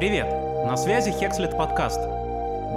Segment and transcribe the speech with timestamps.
[0.00, 0.28] Привет!
[0.64, 2.00] На связи Hexlet подкаст.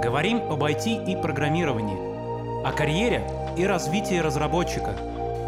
[0.02, 3.22] Говорим об IT и программировании, о карьере
[3.56, 4.94] и развитии разработчика,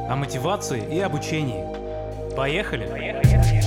[0.09, 1.67] о мотивации и обучении.
[2.35, 2.87] Поехали!
[2.87, 3.66] Поехали!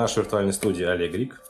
[0.00, 1.42] Нашей виртуальной студии Алия Грик.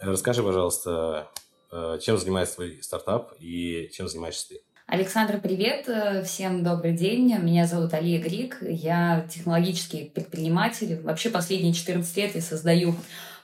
[0.00, 1.28] Расскажи, пожалуйста,
[1.70, 4.60] э, чем занимается твой стартап и чем занимаешься ты?
[4.86, 5.88] Александр, привет!
[6.24, 7.36] Всем добрый день.
[7.40, 8.58] Меня зовут Алия Грик.
[8.60, 11.00] Я технологический предприниматель.
[11.02, 12.94] Вообще последние 14 лет я создаю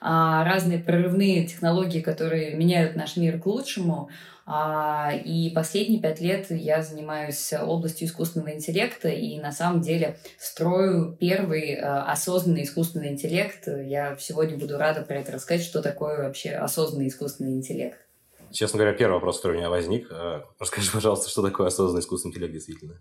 [0.01, 4.11] а, разные прорывные технологии, которые меняют наш мир к лучшему.
[4.45, 11.17] А, и последние пять лет я занимаюсь областью искусственного интеллекта и на самом деле строю
[11.19, 13.69] первый а, осознанный искусственный интеллект.
[13.69, 17.99] Я сегодня буду рада про это рассказать, что такое вообще осознанный искусственный интеллект.
[18.51, 20.09] Честно говоря, первый вопрос, который у меня возник.
[20.11, 23.01] А, расскажи, пожалуйста, что такое осознанный искусственный интеллект действительно?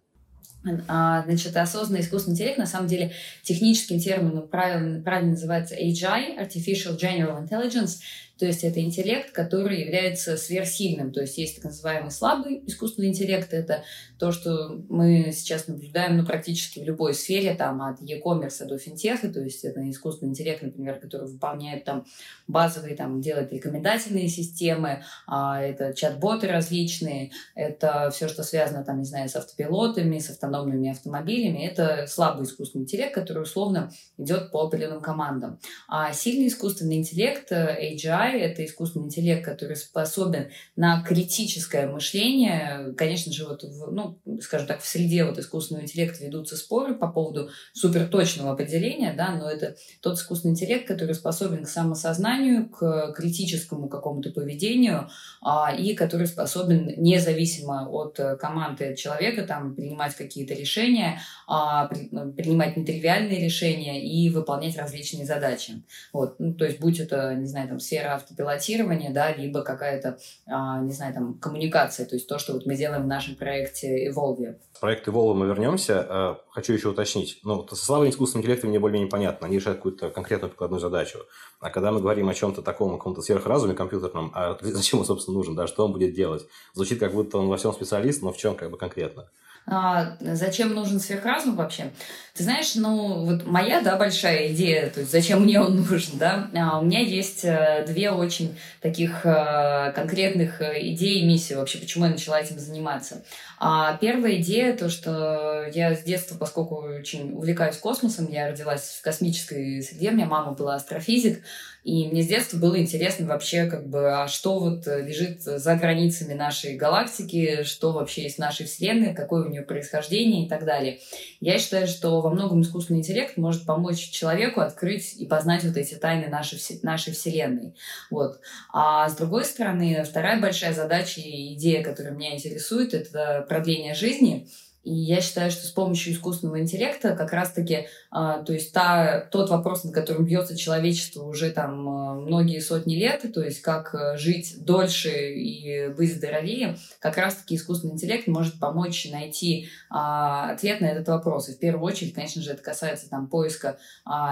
[0.63, 7.43] Значит, осознанный искусственный интеллект, на самом деле, техническим термином правильно, правильно называется AGI, Artificial General
[7.43, 7.97] Intelligence.
[8.41, 11.13] То есть это интеллект, который является сверхсильным.
[11.13, 13.53] То есть есть так называемый слабый искусственный интеллект.
[13.53, 13.83] Это
[14.21, 19.29] то, что мы сейчас наблюдаем ну, практически в любой сфере, там, от e-commerce до финтеха.
[19.29, 22.05] То есть это искусственный интеллект, например, который выполняет там,
[22.47, 29.05] базовые, там, делает рекомендательные системы, а, это чат-боты различные, это все, что связано, там, не
[29.05, 31.65] знаю, с автопилотами, с автономными автомобилями.
[31.65, 35.59] Это слабый искусственный интеллект, который условно идет по определенным командам.
[35.87, 42.93] А сильный искусственный интеллект, э, AGI, это искусственный интеллект, который способен на критическое мышление.
[42.95, 44.10] Конечно же, вот, в, ну,
[44.41, 49.49] скажем так, в среде вот искусственного интеллекта ведутся споры по поводу суперточного определения, да, но
[49.49, 55.09] это тот искусственный интеллект, который способен к самосознанию, к критическому какому-то поведению,
[55.41, 62.77] а, и который способен независимо от команды человека там, принимать какие-то решения, а, при, принимать
[62.77, 65.83] нетривиальные решения и выполнять различные задачи.
[66.13, 66.35] Вот.
[66.39, 70.17] Ну, то есть, будь это, не знаю, там, сфера автопилотирование, да, либо какая-то,
[70.47, 74.00] а, не знаю, там, коммуникация, то есть то, что вот мы делаем в нашем проекте
[74.09, 74.55] Evolve.
[74.79, 76.05] Проект Evolve мы вернемся.
[76.09, 77.39] А, хочу еще уточнить.
[77.43, 79.47] Ну, со слабым искусственным интеллектом мне более-менее понятно.
[79.47, 81.19] Они решают какую-то конкретную прикладную задачу.
[81.59, 85.37] А когда мы говорим о чем-то таком, о каком-то сверхразуме компьютерном, а зачем он, собственно,
[85.37, 86.45] нужен, да, что он будет делать?
[86.73, 89.29] Звучит, как будто он во всем специалист, но в чем как бы конкретно?
[89.67, 91.91] А, зачем нужен сверхразум вообще?
[92.33, 96.49] Ты знаешь, ну, вот моя, да, большая идея, то есть зачем мне он нужен, да?
[96.55, 101.77] А у меня есть э, две очень таких э, конкретных э, идеи и миссии вообще,
[101.77, 103.23] почему я начала этим заниматься.
[103.63, 109.03] А первая идея, то, что я с детства, поскольку очень увлекаюсь космосом, я родилась в
[109.03, 111.43] космической среде, у меня мама была астрофизик,
[111.83, 116.33] и мне с детства было интересно вообще, как бы, а что вот лежит за границами
[116.33, 120.99] нашей галактики, что вообще есть в нашей Вселенной, какое у нее происхождение и так далее.
[121.39, 125.95] Я считаю, что во многом искусственный интеллект может помочь человеку открыть и познать вот эти
[125.95, 127.73] тайны нашей, нашей Вселенной.
[128.11, 128.39] Вот.
[128.71, 134.47] А с другой стороны, вторая большая задача и идея, которая меня интересует, это продление жизни.
[134.83, 139.51] И я считаю, что с помощью искусственного интеллекта как раз-таки, а, то есть та, тот
[139.51, 144.17] вопрос, над которым бьется человечество уже там а, многие сотни лет, то есть как а,
[144.17, 150.85] жить дольше и быть здоровее, как раз-таки искусственный интеллект может помочь найти а, ответ на
[150.85, 151.49] этот вопрос.
[151.49, 153.77] И в первую очередь, конечно же, это касается там поиска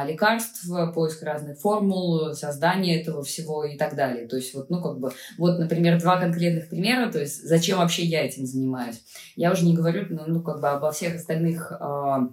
[0.06, 4.28] лекарств, поиска разных формул, создания этого всего и так далее.
[4.28, 8.04] То есть вот, ну как бы, вот, например, два конкретных примера, то есть зачем вообще
[8.04, 9.02] я этим занимаюсь.
[9.36, 12.29] Я уже не говорю, ну, ну, как бы обо всех остальных а,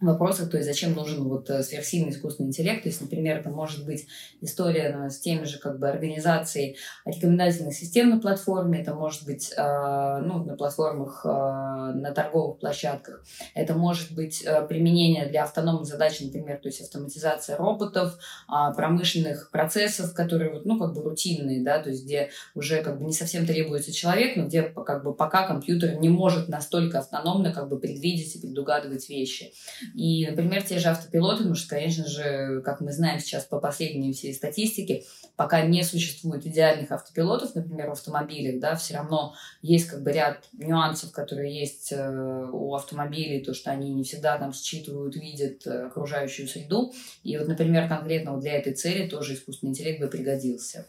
[0.00, 2.82] вопросах, то есть зачем нужен вот э, сверхсильный искусственный интеллект.
[2.82, 4.06] То есть, например, это может быть
[4.42, 6.76] история ну, с теми же как бы организацией
[7.06, 13.24] рекомендательных систем на платформе, это может быть э, ну, на платформах, э, на торговых площадках,
[13.54, 18.18] это может быть э, применение для автономных задач, например, то есть автоматизация роботов,
[18.48, 22.98] э, промышленных процессов, которые вот, ну, как бы рутинные, да, то есть где уже как
[22.98, 27.52] бы не совсем требуется человек, но где как бы пока компьютер не может настолько автономно
[27.54, 29.52] как бы предвидеть и предугадывать вещи.
[29.94, 34.12] И, например, те же автопилоты, потому что, конечно же, как мы знаем сейчас по последней
[34.12, 35.04] всей статистике,
[35.36, 40.48] пока не существует идеальных автопилотов, например, в автомобилях, да, все равно есть как бы ряд
[40.52, 45.86] нюансов, которые есть э, у автомобилей, то, что они не всегда там считывают, видят э,
[45.86, 46.92] окружающую среду.
[47.22, 50.86] И вот, например, конкретно вот для этой цели тоже искусственный интеллект бы пригодился.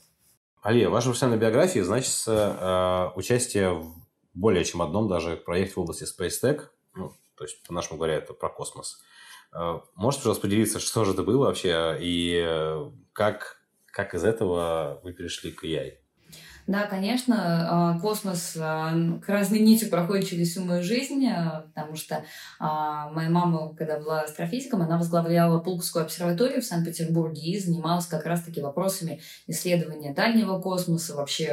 [0.61, 3.95] Алия, в вашей профессиональной биографии значится э, участие в
[4.33, 6.61] более чем одном даже проекте в области Space Tech.
[6.95, 9.01] Ну, То есть, по-нашему говоря, это про космос.
[9.53, 14.99] Э, можете, пожалуйста, поделиться, что же это было вообще и э, как, как из этого
[15.03, 15.99] вы перешли к AI?
[16.67, 18.93] Да, конечно, а, космос а,
[19.25, 22.25] красной нитью проходит через всю мою жизнь, а, потому что
[22.59, 28.61] моя мама, когда была астрофизиком, она возглавляла Пулковскую обсерваторию в Санкт-Петербурге и занималась как раз-таки
[28.61, 31.45] вопросами исследования дальнего космоса, вообще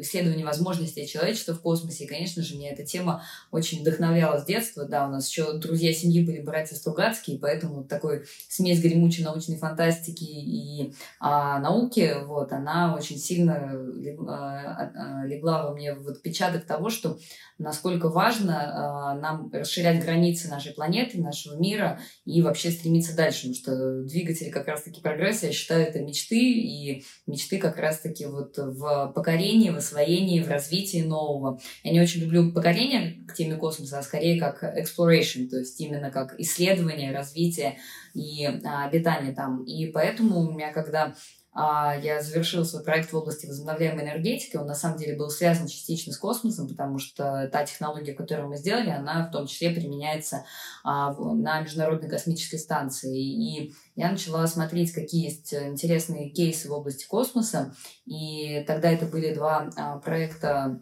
[0.00, 2.04] исследования возможностей человечества в космосе.
[2.04, 4.84] И, конечно же, меня эта тема очень вдохновляла с детства.
[4.84, 10.24] Да, у нас еще друзья семьи были братья Стругацкие, поэтому такой смесь гремучей научной фантастики
[10.24, 16.64] и а, науки, вот, она очень сильно сильно а, а, легла во мне в отпечаток
[16.64, 17.18] того, что
[17.58, 23.54] насколько важно а, нам расширять границы нашей планеты, нашего мира и вообще стремиться дальше, потому
[23.54, 29.12] что двигатели как раз-таки прогресса, я считаю, это мечты, и мечты как раз-таки вот в
[29.14, 31.60] покорении, в освоении, в развитии нового.
[31.82, 36.10] Я не очень люблю покорение к теме космоса, а скорее как exploration, то есть именно
[36.10, 37.78] как исследование, развитие
[38.14, 39.64] и обитание там.
[39.64, 41.14] И поэтому у меня, когда а,
[41.54, 44.56] я завершила свой проект в области возобновляемой энергетики.
[44.56, 48.56] Он на самом деле был связан частично с космосом, потому что та технология, которую мы
[48.56, 50.44] сделали, она в том числе применяется
[50.84, 53.18] а, на Международной космической станции.
[53.18, 57.74] И я начала смотреть, какие есть интересные кейсы в области космоса.
[58.06, 60.80] И тогда это были два а, проекта а,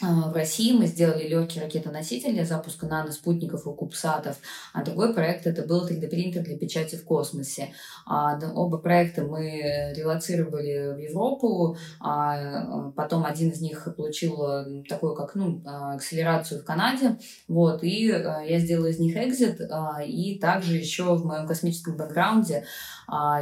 [0.00, 4.36] в России мы сделали легкий ракетоноситель для запуска наноспутников и кубсатов,
[4.72, 7.72] а другой проект это был 3D-принтер для печати в космосе.
[8.06, 15.14] А, оба проекта мы релацировали в Европу, а потом один из них получил э, такую
[15.14, 17.18] как ну, а, акселерацию в Канаде,
[17.48, 19.60] вот, и э, я сделала из них экзит,
[20.06, 22.64] и также еще в моем космическом бэкграунде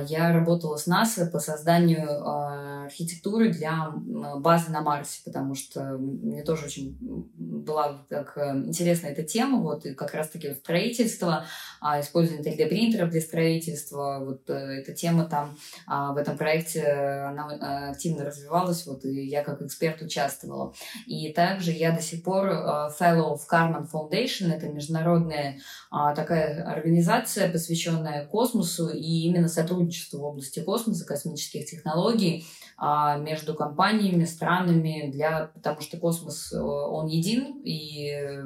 [0.08, 3.92] я работала с НАСА по созданию архитектуры для
[4.36, 5.98] базы на Марсе, потому что
[6.42, 6.96] тоже очень
[7.60, 11.44] была так э, интересна эта тема, вот, и как раз-таки строительство,
[11.80, 15.56] а, использование 3D-принтеров для строительства, вот э, эта тема там
[15.86, 20.74] а, в этом проекте, она э, активно развивалась, вот, и я как эксперт участвовала.
[21.06, 22.48] И также я до сих пор
[22.98, 25.58] fellow в Karman Foundation, это международная
[25.90, 32.46] а, такая организация, посвященная космосу и именно сотрудничеству в области космоса, космических технологий
[32.80, 38.42] между компаниями, странами, для, потому что космос Э, он един, и э,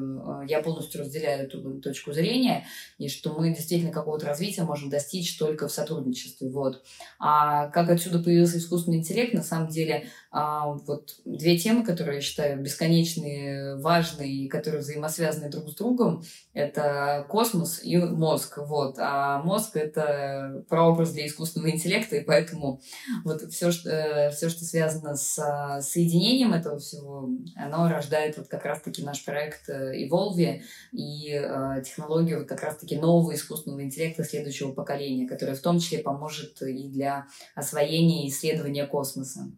[0.48, 2.66] я полностью разделяю эту точку зрения,
[2.98, 6.48] и что мы действительно какого-то развития можем достичь только в сотрудничестве.
[6.48, 6.82] Вот.
[7.19, 12.20] А как отсюда появился искусственный интеллект, на самом деле а, вот две темы, которые я
[12.20, 18.58] считаю бесконечные, важные и которые взаимосвязаны друг с другом, это космос и мозг.
[18.58, 18.96] Вот.
[18.98, 22.81] А мозг— это прообраз для искусственного интеллекта, и поэтому
[23.25, 28.64] вот все, что, э, все, что связано с соединением этого всего, оно рождает вот как
[28.64, 30.60] раз-таки наш проект Evolve э,
[30.90, 35.98] и э, технологию вот как раз-таки нового искусственного интеллекта следующего поколения, которая в том числе
[35.98, 39.52] поможет и для освоения и исследования космоса.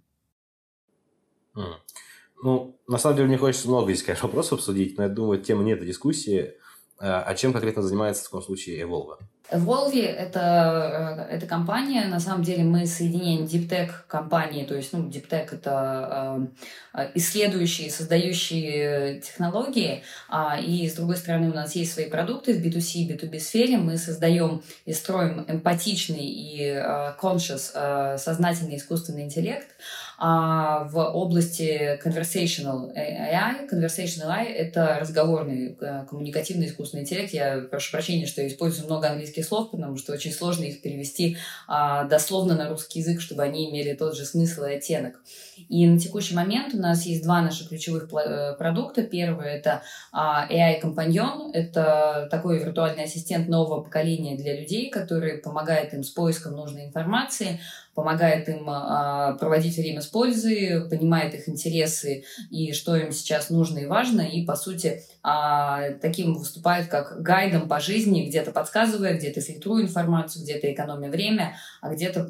[2.43, 5.65] Ну, на самом деле, мне хочется много здесь, конечно, вопросов обсудить, но я думаю, тема
[5.65, 6.55] нет дискуссии.
[6.99, 9.19] А, а чем конкретно занимается в таком случае Evolve?
[9.51, 14.93] Evolve это, э, это компания, на самом деле мы соединение Deep Tech компании, то есть,
[14.93, 16.49] ну, Deep Tech это
[16.95, 22.65] э, исследующие, создающие технологии, а, и с другой стороны у нас есть свои продукты в
[22.65, 29.69] B2C и B2B сфере, мы создаем и строим эмпатичный и э, conscious, сознательный искусственный интеллект,
[30.19, 37.33] в области conversational AI, conversational AI— это разговорный э, коммуникативный искусственный интеллект.
[37.35, 41.37] Я прошу прощения, что я использую много английских слов, потому что очень сложно их перевести
[41.69, 45.21] а, дословно на русский язык, чтобы они имели тот же смысл и оттенок.
[45.69, 49.03] И на текущий момент у нас есть два наших ключевых э, продукта.
[49.03, 49.83] Первый— это
[50.13, 51.51] а, AI Companion.
[51.53, 57.61] Это такой виртуальный ассистент нового поколения для людей, который помогает им с поиском нужной информации,
[57.97, 63.79] помогает им а, проводить время с пользой, понимает их интересы и что им сейчас нужно
[63.79, 69.41] и важно, и, по сути, а, таким выступает как гайдом по жизни, где-то подсказывая, где-то
[69.41, 72.29] фильтруя информацию, где-то экономя время, а где-то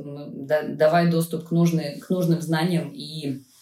[0.68, 3.55] давая доступ к, нужной, к нужным знаниям и а,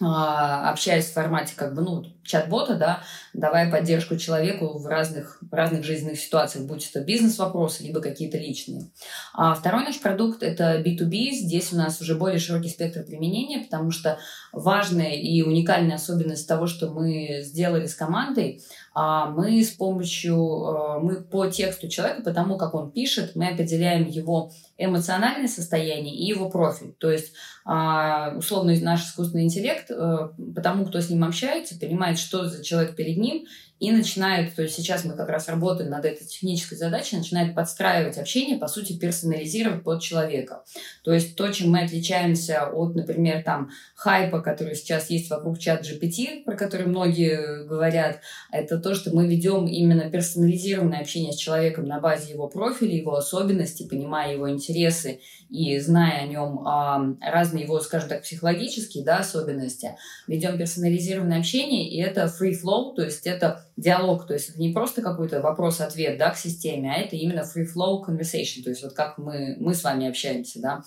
[0.00, 6.18] общаясь в формате как бы, ну, чат-бота, да, давая поддержку человеку в разных, разных жизненных
[6.18, 8.90] ситуациях, будь это бизнес-вопросы, либо какие-то личные.
[9.32, 11.30] А второй наш продукт— это B2B.
[11.32, 14.18] Здесь у нас уже более широкий спектр применения, потому что
[14.52, 18.62] важная и уникальная особенность того, что мы сделали с командой,
[18.94, 23.48] а мы с помощью, а, мы по тексту человека, по тому, как он пишет, мы
[23.48, 26.92] определяем его эмоциональное состояние и его профиль.
[26.98, 32.48] То есть, а, условно, наш искусственный интеллект, э, потому кто с ним общается, понимает, что
[32.48, 33.44] за человек перед ним,
[33.78, 38.16] и начинают, то есть сейчас мы как раз работаем над этой технической задачей, начинает подстраивать
[38.16, 40.64] общение, по сути, персонализировать под человека.
[41.04, 45.84] То есть то, чем мы отличаемся от, например, там, хайпа, который сейчас есть вокруг чат
[45.84, 48.20] GPT, про который многие говорят,
[48.50, 53.14] это то, что мы ведем именно персонализированное общение с человеком на базе его профиля, его
[53.14, 55.20] особенностей, понимая его интересы
[55.50, 59.96] и зная о нем а, разные его, скажем так, психологические да, особенности,
[60.26, 64.72] ведем персонализированное общение, и это free flow, то есть это диалог, то есть это не
[64.72, 68.92] просто какой-то вопрос-ответ да, к системе, а это именно free flow conversation, то есть вот
[68.92, 70.82] как мы, мы с вами общаемся, да,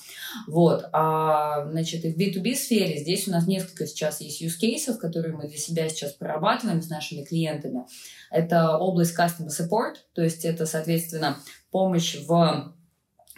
[0.48, 4.96] вот, а, значит, и в B2B сфере здесь у нас несколько сейчас есть use cases,
[4.98, 7.86] которые мы для себя сейчас прорабатываем с нашими клиентами,
[8.32, 11.38] это область customer support, то есть это, соответственно,
[11.72, 12.74] помощь в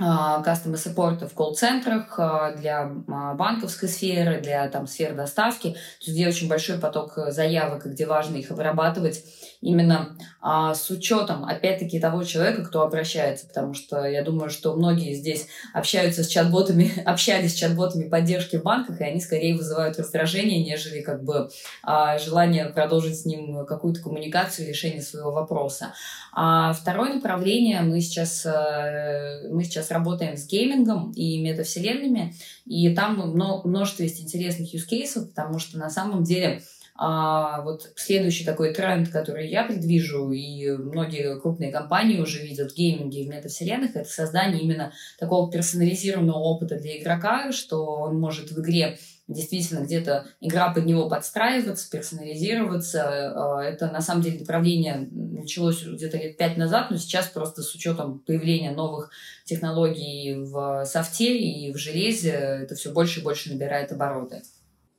[0.01, 6.49] customer support в колл-центрах, а, для а, банковской сферы, для там, сфер доставки, где очень
[6.49, 9.23] большой поток заявок, и где важно их обрабатывать
[9.61, 15.13] именно а, с учетом, опять-таки, того человека, кто обращается, потому что я думаю, что многие
[15.13, 20.63] здесь общаются с чат-ботами, общались с чат-ботами поддержки в банках, и они скорее вызывают раздражение,
[20.63, 21.49] нежели как бы
[21.83, 25.93] а, желание продолжить с ним какую-то коммуникацию, решение своего вопроса.
[26.33, 32.33] А второе направление мы сейчас, э, мы сейчас работаем с геймингом и метавселенными,
[32.65, 33.17] и там
[33.63, 36.63] множество есть интересных use cases, потому что на самом деле
[36.95, 42.75] а вот следующий такой тренд, который я предвижу, и многие крупные компании уже видят в
[42.75, 48.51] гейминге и в метавселенных, это создание именно такого персонализированного опыта для игрока, что он может
[48.51, 53.31] в игре действительно где-то игра под него подстраиваться, персонализироваться.
[53.33, 57.73] А, это на самом деле направление началось где-то лет пять назад, но сейчас просто с
[57.73, 59.11] учетом появления новых
[59.45, 64.41] технологий в софте и в железе это все больше и больше набирает обороты.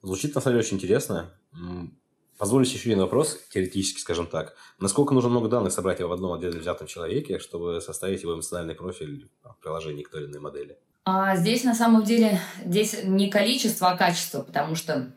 [0.02, 1.32] Звучит на самом деле очень интересно.
[2.38, 4.56] Позвольте еще один вопрос, теоретически, скажем так.
[4.80, 9.30] Насколько нужно много данных собрать в одном отдельно взятом человеке, чтобы составить его эмоциональный профиль
[9.44, 10.78] в приложении к той или иной модели?
[11.04, 15.12] А здесь на самом деле здесь не количество, а качество, потому что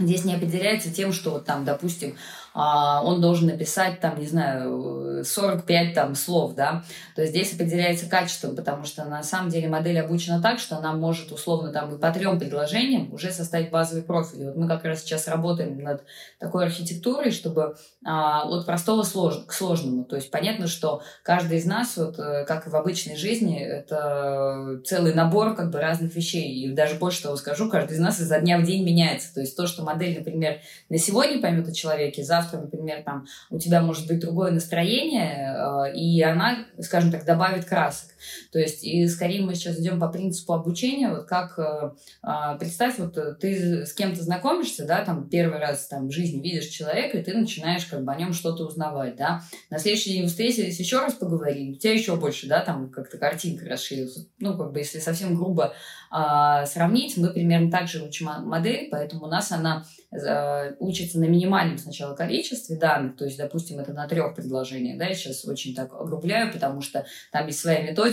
[0.00, 2.16] здесь не определяется тем, что там, допустим,
[2.54, 8.56] он должен написать там, не знаю, 45 там слов, да, то есть здесь определяется качеством,
[8.56, 12.10] потому что на самом деле модель обучена так, что она может условно там и по
[12.10, 14.42] трем предложениям уже составить базовый профиль.
[14.42, 16.04] И вот мы как раз сейчас работаем над
[16.38, 19.44] такой архитектурой, чтобы а, от простого слож...
[19.46, 20.04] к сложному.
[20.04, 24.80] То есть понятно, что каждый из нас, вот э, как и в обычной жизни, это
[24.84, 26.64] целый набор как бы разных вещей.
[26.64, 29.34] И даже больше того скажу, каждый из нас изо дня в день меняется.
[29.34, 33.26] То есть то, что модель, например, на сегодня поймет о человеке, завтра завтра, например, там
[33.50, 38.10] у тебя может быть другое настроение, э, и она, скажем так, добавит красок.
[38.52, 41.90] То есть, и скорее мы сейчас идем по принципу обучения, вот как, э,
[42.22, 46.66] а, представь, вот ты с кем-то знакомишься, да, там первый раз там в жизни видишь
[46.66, 49.42] человека, и ты начинаешь как бы о нем что-то узнавать, да.
[49.70, 53.66] На следующий день встретились, еще раз поговорили, у тебя еще больше, да, там как-то картинка
[53.66, 54.26] расширилась.
[54.38, 55.74] Ну, как бы, если совсем грубо
[56.10, 61.24] а, сравнить, мы примерно так же учим модель, поэтому у нас она а, учится на
[61.24, 65.74] минимальном сначала количестве данных, то есть, допустим, это на трех предложениях, да, я сейчас очень
[65.74, 68.07] так огрубляю, потому что там есть своя методика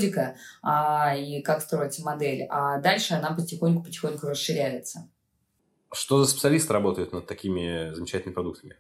[0.62, 5.10] а, и как строится модель, а дальше она потихоньку-потихоньку расширяется.
[5.94, 8.76] Что за специалисты работают над такими замечательными продуктами?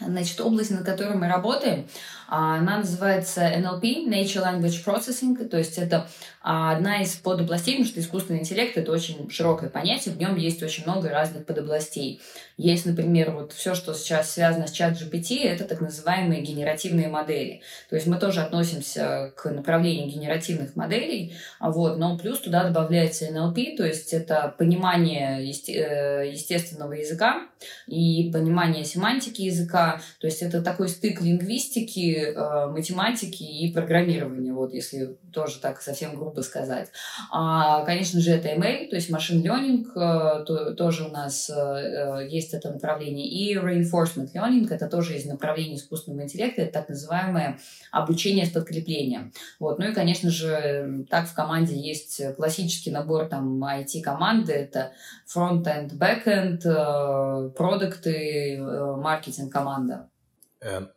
[0.00, 1.86] Значит, область, над которой мы работаем,
[2.26, 6.08] а, она называется NLP, Nature Language Processing, то есть это
[6.42, 10.84] одна из подобластей, потому что искусственный интеллект– это очень широкое понятие, в нем есть очень
[10.84, 12.20] много разных подобластей.
[12.56, 17.62] Есть, например, вот все, что сейчас связано с чат GPT, это так называемые генеративные модели.
[17.88, 23.76] То есть мы тоже относимся к направлению генеративных моделей, вот, но плюс туда добавляется NLP,
[23.76, 27.46] то есть это понимание э, естественного языка
[27.86, 34.72] и понимание семантики языка, то есть это такой стык лингвистики, Э, математики и программирования, вот
[34.72, 36.88] если тоже так совсем грубо сказать.
[37.30, 42.26] А, конечно же, это ML, то есть машин learning, э, то, тоже у нас э,
[42.30, 43.28] есть это направление.
[43.28, 47.58] И reinforcement learning, это тоже из направления искусственного интеллекта, это так называемое
[47.90, 49.32] обучение с подкреплением.
[49.60, 49.78] Вот.
[49.78, 54.92] Ну и, конечно же, так в команде есть классический набор там IT-команды, это
[55.34, 60.08] front-end, back-end, продукты, маркетинг команда.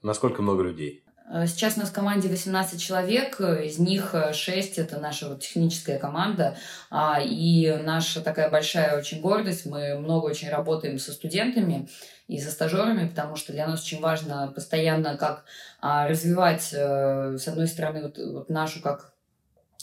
[0.01, 1.04] Насколько много людей?
[1.27, 5.97] Э, сейчас у нас в команде 18 человек, из них 6– это наша вот техническая
[5.97, 6.55] команда,
[6.89, 11.89] а, и наша такая большая очень гордость, мы много очень работаем со студентами
[12.27, 15.45] и со стажерами, потому что для нас очень важно постоянно как
[15.81, 19.14] а, развивать, э, с одной стороны, вот, вот нашу как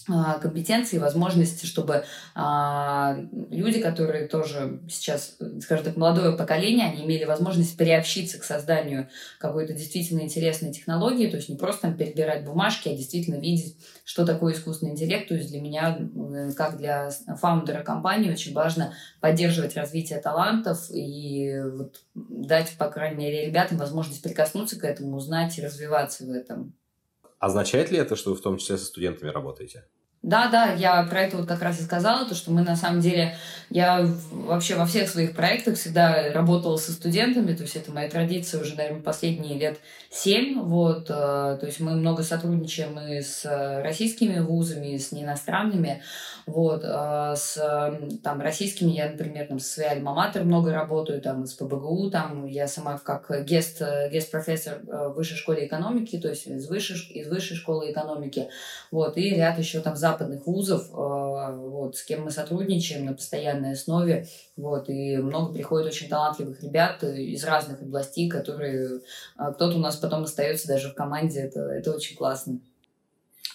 [0.07, 2.05] компетенции и возможности, чтобы
[2.35, 3.17] а,
[3.51, 9.73] люди, которые тоже сейчас, скажем так, молодое поколение, они имели возможность приобщиться к созданию какой-то
[9.73, 14.55] действительно интересной технологии, то есть не просто там перебирать бумажки, а действительно видеть, что такое
[14.55, 15.29] искусственный интеллект.
[15.29, 15.99] То есть для меня,
[16.57, 23.47] как для фаундера компании, очень важно поддерживать развитие талантов и вот дать, по крайней мере,
[23.47, 26.75] ребятам возможность прикоснуться к этому, узнать и развиваться в этом.
[27.43, 29.85] Означает ли это, что вы в том числе со студентами работаете?
[30.23, 33.01] Да, да, я про это вот как раз и сказала, то, что мы на самом
[33.01, 33.37] деле,
[33.71, 38.61] я вообще во всех своих проектах всегда работала со студентами, то есть это моя традиция
[38.61, 43.45] уже, наверное, последние лет семь, вот, э, то есть мы много сотрудничаем и с
[43.83, 46.03] российскими вузами, и с иностранными,
[46.47, 51.55] вот, э, с там российскими я, например, там, со своей альма-матер много работаю, там, с
[51.55, 56.69] ПБГУ, там, я сама как гест, гест-профессор э, в высшей школе экономики, то есть из
[56.69, 58.49] высшей, из высшей школы экономики,
[58.93, 63.15] вот, и ряд еще там за западных вузов, э, вот, с кем мы сотрудничаем на
[63.15, 64.27] постоянной основе,
[64.57, 69.01] вот, и много приходит очень талантливых ребят из разных областей, которые,
[69.39, 72.61] э, кто-то у нас потом остается даже в команде, это, это очень классно.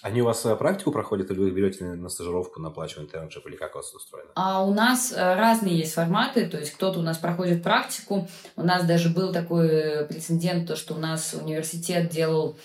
[0.03, 3.55] Они у вас э, практику проходят, или вы берете на стажировку на оплачиваемый интерншип, или
[3.55, 4.29] как у вас устроено?
[4.35, 8.85] А у нас разные есть форматы, то есть кто-то у нас проходит практику, у нас
[8.85, 12.57] даже был такой прецедент, то, что у нас университет делал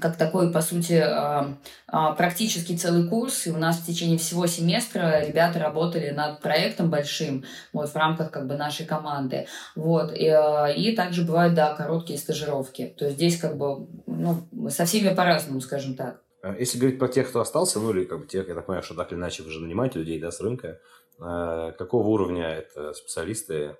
[0.00, 1.56] как такой, по сути, а,
[1.86, 6.90] а, практически целый курс, и у нас в течение всего семестра ребята работали над проектом
[6.90, 9.46] большим, вот, в рамках, как бы, нашей команды,
[9.76, 14.46] вот, и, а, и также бывают, да, короткие стажировки, то есть здесь, как бы, ну,
[14.70, 16.22] со всеми по-разному, скажем так.
[16.58, 18.94] Если говорить про тех, кто остался, ну, или, как бы, тех, я так понимаю, что
[18.94, 20.80] так или иначе вы же нанимаете людей, да, с рынка,
[21.18, 23.76] какого уровня это специалисты,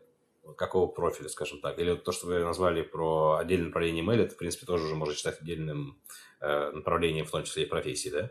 [0.57, 1.79] какого профиля, скажем так.
[1.79, 5.15] Или то, что вы назвали про отдельное направление email, это, в принципе, тоже уже можно
[5.15, 6.01] считать отдельным
[6.41, 8.31] э, направлением, в том числе и профессии, да?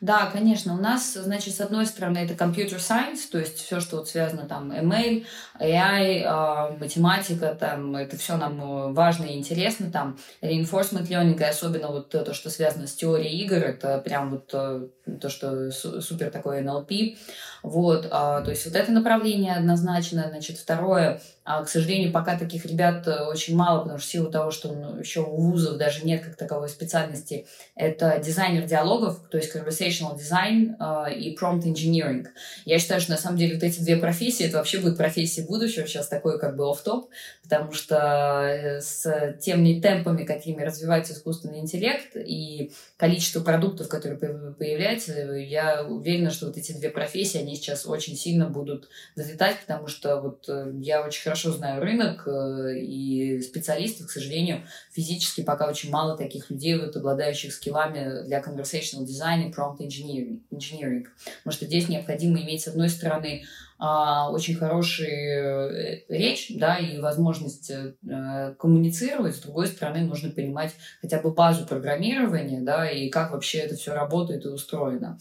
[0.00, 0.74] Да, конечно.
[0.74, 4.46] У нас, значит, с одной стороны, это computer science, то есть все, что вот связано
[4.46, 5.26] там email,
[5.60, 11.44] AI, э, математика, там, это все нам э, важно и интересно, там, reinforcement learning, и
[11.44, 14.88] особенно вот то, что связано с теорией игр, это прям вот э,
[15.20, 17.16] то, что супер такое NLP,
[17.62, 22.66] вот, а, то есть вот это направление однозначно, значит, второе, а, к сожалению, пока таких
[22.66, 26.04] ребят э, очень мало, потому что в силу того, что ну, еще у вузов даже
[26.04, 32.26] нет как таковой специальности, это дизайнер диалогов, то есть conversational design э, и prompt engineering.
[32.64, 35.86] Я считаю, что на самом деле вот эти две профессии, это вообще будет профессии будущего,
[35.86, 37.10] сейчас такой как бы оф-топ,
[37.42, 45.12] потому что э, с теми темпами, какими развивается искусственный интеллект и количество продуктов, которые появляются,
[45.12, 50.20] я уверена, что вот эти две профессии, они сейчас очень сильно будут залетать, потому что
[50.20, 56.16] вот э, я очень хорошо знаю рынок и специалистов, к сожалению, физически пока очень мало
[56.16, 60.40] таких людей, вот, обладающих скиллами для conversational design prompt engineering.
[60.50, 63.44] Потому что здесь необходимо иметь, с одной стороны,
[63.80, 70.74] а, очень хорошую э, речь, да, и возможность э, коммуницировать, с другой стороны, нужно понимать
[71.00, 75.16] хотя бы базу программирования, да, и как вообще это все работает и устроено.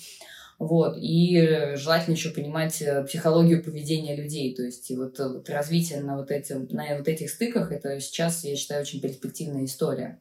[0.57, 0.97] Вот.
[0.97, 4.55] И желательно еще понимать э, психологию поведения людей.
[4.55, 8.55] То есть вот, вот развитие на вот, эти, на вот этих стыках, это сейчас, я
[8.55, 10.19] считаю, очень перспективная история.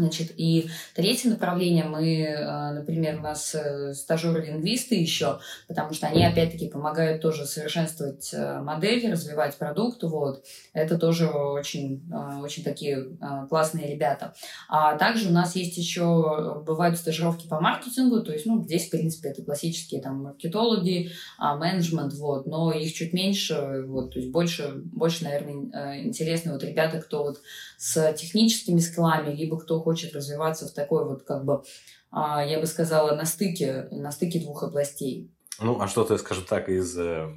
[0.00, 6.24] Значит, и третье направление мы, э, например, у нас э, стажеры-лингвисты еще, потому что они,
[6.24, 10.42] опять-таки, помогают тоже совершенствовать э, модели, развивать продукт, вот.
[10.72, 12.02] Это тоже очень,
[12.42, 13.08] очень такие
[13.50, 14.34] классные ребята.
[14.68, 18.90] А также у нас есть еще, бывают стажировки по маркетингу, то есть, ну, здесь, в
[18.90, 24.30] принципе, это классические там маркетологи, а, менеджмент, вот, но их чуть меньше, вот, то есть
[24.30, 27.42] больше, больше, наверное, интересны вот ребята, кто вот
[27.76, 31.62] с техническими скиллами, либо кто хочет развиваться в такой вот как бы,
[32.10, 35.30] а, я бы сказала, на стыке, на стыке двух областей.
[35.60, 37.28] Ну, а что-то, скажем так, из э,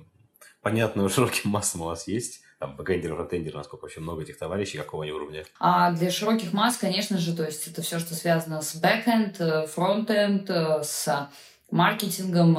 [0.62, 2.42] понятного широким массам у вас есть?
[2.60, 5.44] Там, бэкэндер, фронтендер, насколько вообще много этих товарищей, какого они уровня?
[5.60, 9.68] А для широких масс, конечно же, то есть это все, что связано с backend, э,
[9.67, 11.30] frontend, э, с
[11.71, 12.56] маркетингом,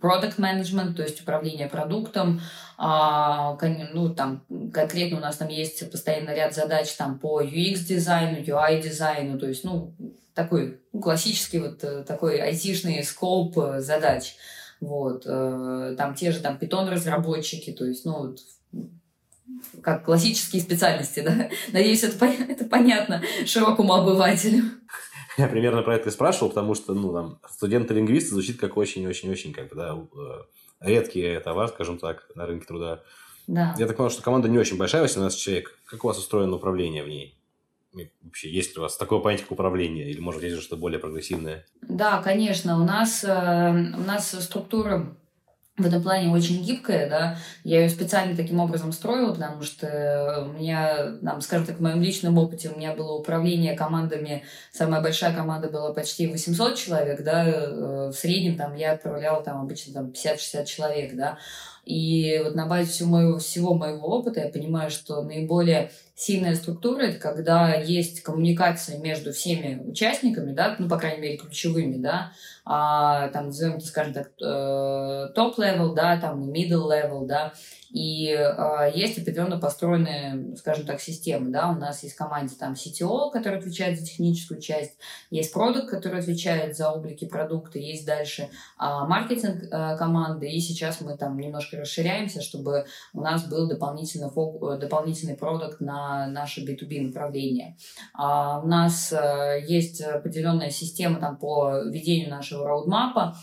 [0.00, 2.40] product management, то есть управление продуктом.
[2.78, 3.58] А,
[3.92, 9.48] ну, там, конкретно у нас там есть постоянно ряд задач там, по UX-дизайну, UI-дизайну, то
[9.48, 9.94] есть, ну,
[10.34, 14.36] такой классический вот э, такой айтишный скоп э, задач.
[14.80, 15.24] Вот.
[15.26, 18.38] Э, там те же там питон-разработчики, то есть, ну, вот,
[19.82, 21.48] как классические специальности, да.
[21.72, 24.64] Надеюсь, это, это понятно широкому обывателю.
[25.38, 29.68] Я примерно про это и спрашивал, потому что, ну, там, студенты-лингвисты звучит как очень-очень-очень, как
[29.68, 30.42] бы, да, э,
[30.80, 33.02] редкий товар, скажем так, на рынке труда.
[33.46, 33.74] Да.
[33.78, 35.78] Я так понял, что команда не очень большая, 18 человек.
[35.86, 37.36] Как у вас устроено управление в ней?
[38.22, 41.66] вообще есть ли у вас такое понятие, как управление, или, может, есть что-то более прогрессивное?
[41.82, 42.80] Да, конечно.
[42.80, 45.14] У нас, э, у нас структура
[45.78, 50.58] в этом плане очень гибкая, да, я ее специально таким образом строила, потому что у
[50.58, 55.34] меня, там, скажем так, в моем личном опыте у меня было управление командами, самая большая
[55.34, 60.10] команда была почти 800 человек, да, э, в среднем там я отправляла там обычно там
[60.10, 61.38] 50-60 человек, да,
[61.86, 67.02] и вот на базе всего моего, всего моего опыта я понимаю, что наиболее сильная структура—
[67.04, 72.32] это когда есть коммуникация между всеми участниками, да, ну, по крайней мере, ключевыми, да,
[72.64, 74.32] а, там, назовем скажем так,
[75.34, 77.52] top level, да, там, middle level, да,
[77.92, 81.50] и э, есть определенно построенные, скажем так, системы.
[81.50, 81.68] Да?
[81.68, 84.96] У нас есть команда там CTO, который отвечает за техническую часть,
[85.30, 88.48] есть продукт, который отвечает за облики продукта, есть дальше э,
[88.78, 94.78] маркетинг э, команды, и сейчас мы там немножко расширяемся, чтобы у нас был дополнительный, фок,
[94.78, 97.76] дополнительный продукт на наше B2B направление.
[98.14, 103.36] А у нас э, есть определенная система там, по ведению нашего роудмапа,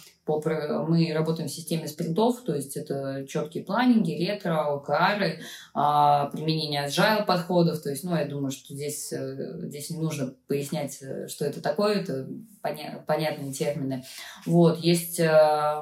[0.87, 5.39] мы работаем в системе спринтов, то есть это четкие планинги, ретро, ОКРы,
[5.73, 7.81] а, применение agile подходов.
[7.81, 11.61] То есть, ну, я думаю, что здесь, э, здесь не нужно пояснять, э, что это
[11.61, 12.27] такое, это
[12.61, 14.03] поня- понятные термины.
[14.45, 15.81] Вот, есть э,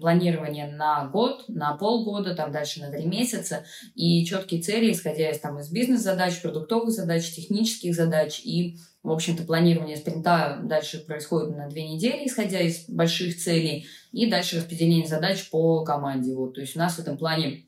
[0.00, 5.40] планирование на год, на полгода, там дальше на три месяца, и четкие цели, исходя из,
[5.40, 11.68] там, из бизнес-задач, продуктовых задач, технических задач и в общем-то, планирование спринта дальше происходит на
[11.68, 16.34] две недели, исходя из больших целей, и дальше распределение задач по команде.
[16.34, 16.54] Вот.
[16.54, 17.67] То есть у нас в этом плане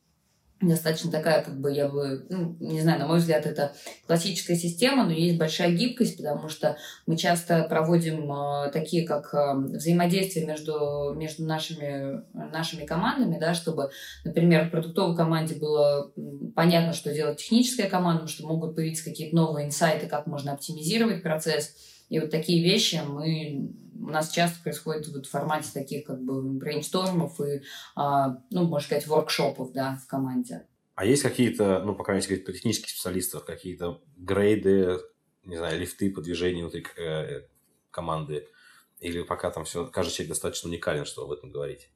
[0.60, 3.72] достаточно такая, как бы я бы, ну, не знаю, на мой взгляд, это
[4.06, 9.54] классическая система, но есть большая гибкость, потому что мы часто проводим э, такие, как э,
[9.54, 13.90] взаимодействие между, между нашими, нашими командами, да, чтобы,
[14.24, 16.12] например, в продуктовой команде было
[16.54, 21.74] понятно, что делать техническая команда, что могут появиться какие-то новые инсайты, как можно оптимизировать процесс.
[22.10, 26.42] И вот такие вещи мы у нас часто происходит вот в формате таких как бы
[26.42, 27.62] брейнштормов и,
[27.94, 30.66] а, ну, можно сказать, воркшопов, да, в команде.
[30.94, 34.98] А есть какие-то, ну, по крайней мере, по технических специалистов, какие-то грейды,
[35.44, 37.42] не знаю, лифты по движению внутри э,
[37.90, 38.48] команды?
[39.00, 41.90] Или пока там все, каждый человек достаточно уникален, что об этом говорить?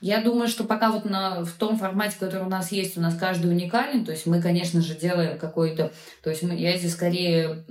[0.00, 3.16] Я думаю, что пока вот на, в том формате, который у нас есть, у нас
[3.16, 4.04] каждый уникален.
[4.04, 5.92] То есть мы, конечно же, делаем какой-то...
[6.22, 7.64] То есть мы, я здесь скорее...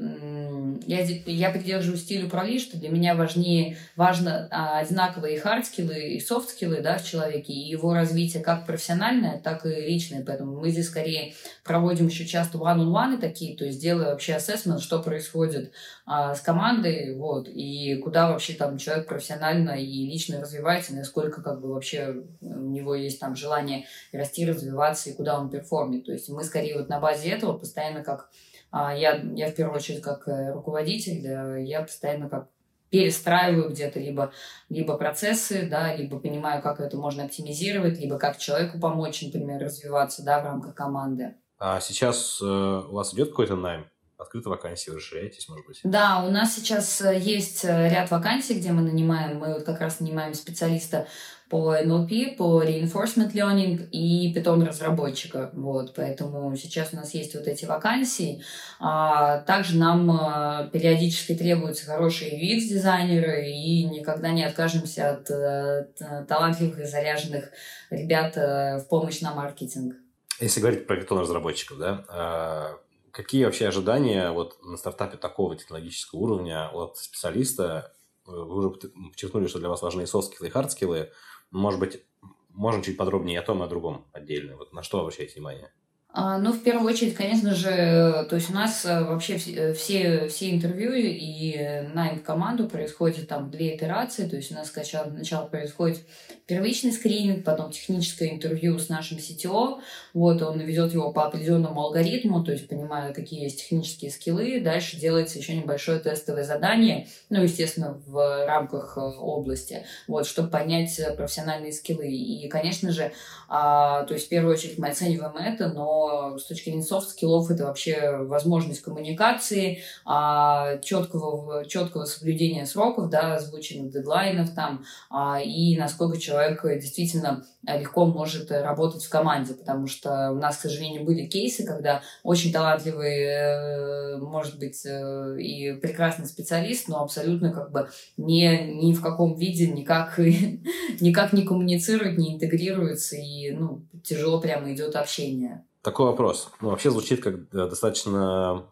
[0.86, 6.82] Я, я придерживаюсь стилю управления, что для меня важнее, важно а, одинаковые хардскиллы, и софтскиллы
[6.82, 10.24] да, в человеке, и его развитие как профессиональное, так и личное.
[10.26, 15.02] Поэтому мы здесь скорее проводим еще часто one-on-one такие, то есть делаем вообще ассессмент, что
[15.02, 15.72] происходит
[16.06, 21.62] а, с командой, вот, и куда вообще там человек профессионально и лично развивается, насколько как
[21.62, 26.06] бы вообще у него есть там желание расти, развиваться и куда он перформит.
[26.06, 28.30] То есть мы скорее вот на базе этого постоянно как
[28.72, 32.48] а, я, я в первую очередь как э, руководитель, я постоянно как
[32.90, 34.32] перестраиваю где-то либо,
[34.70, 40.24] либо процессы, да, либо понимаю, как это можно оптимизировать, либо как человеку помочь, например, развиваться
[40.24, 41.34] да, в рамках команды.
[41.58, 43.86] А сейчас э, у вас идет какой-то найм?
[44.18, 45.82] открыты вакансии, вы расширяетесь, может быть?
[45.84, 50.00] Да, у нас сейчас э, есть ряд вакансий, где мы нанимаем, мы вот как раз
[50.00, 51.08] нанимаем специалиста
[51.54, 55.52] по NLP, по Reinforcement Learning и Python разработчика.
[55.54, 58.42] Вот, поэтому сейчас у нас есть вот эти вакансии.
[58.80, 65.86] А, также нам а, периодически требуются хорошие UX-дизайнеры и никогда не откажемся от а,
[66.28, 67.52] талантливых и заряженных
[67.92, 69.94] ребят а, в помощь на маркетинг.
[70.40, 72.78] Если говорить про Python разработчиков, да, а,
[73.12, 77.94] какие вообще ожидания вот на стартапе такого технологического уровня от специалиста?
[78.26, 81.10] Вы уже подчеркнули, что для вас важны и софт-скиллы, и хард-скиллы.
[81.54, 82.04] Может быть,
[82.50, 84.58] можно чуть подробнее о том и о другом отдельно.
[84.58, 85.72] Вот на что обращаете внимание?
[86.16, 90.28] А, ну, в первую очередь, конечно же, то есть у нас э, вообще э, все,
[90.28, 95.48] все интервью и найм команду происходит там две итерации, то есть у нас сначала, сначала
[95.48, 96.02] происходит
[96.46, 99.80] первичный скрининг, потом техническое интервью с нашим CTO,
[100.14, 104.98] вот, он ведет его по определенному алгоритму, то есть понимая, какие есть технические скиллы, дальше
[104.98, 111.74] делается еще небольшое тестовое задание, ну, естественно, в рамках э, области, вот, чтобы понять профессиональные
[111.74, 112.08] скиллы.
[112.08, 113.12] И, конечно же,
[113.50, 116.03] а, то есть в первую очередь мы оцениваем это, но
[116.38, 123.92] с точки зрения софт-скиллов это вообще возможность коммуникации, а, четкого, четкого соблюдения сроков, да, озвученных
[123.92, 130.36] дедлайнов там, а, и насколько человек действительно легко может работать в команде, потому что у
[130.36, 136.88] нас, к сожалению, были кейсы, когда очень талантливый, э, может быть, э, и прекрасный специалист,
[136.88, 140.18] но абсолютно как бы не, ни в каком виде никак,
[141.00, 145.64] никак не коммуницирует, не интегрируется, и ну, тяжело прямо идет общение.
[145.84, 146.50] Такой вопрос.
[146.62, 148.66] Ну, вообще звучит как достаточно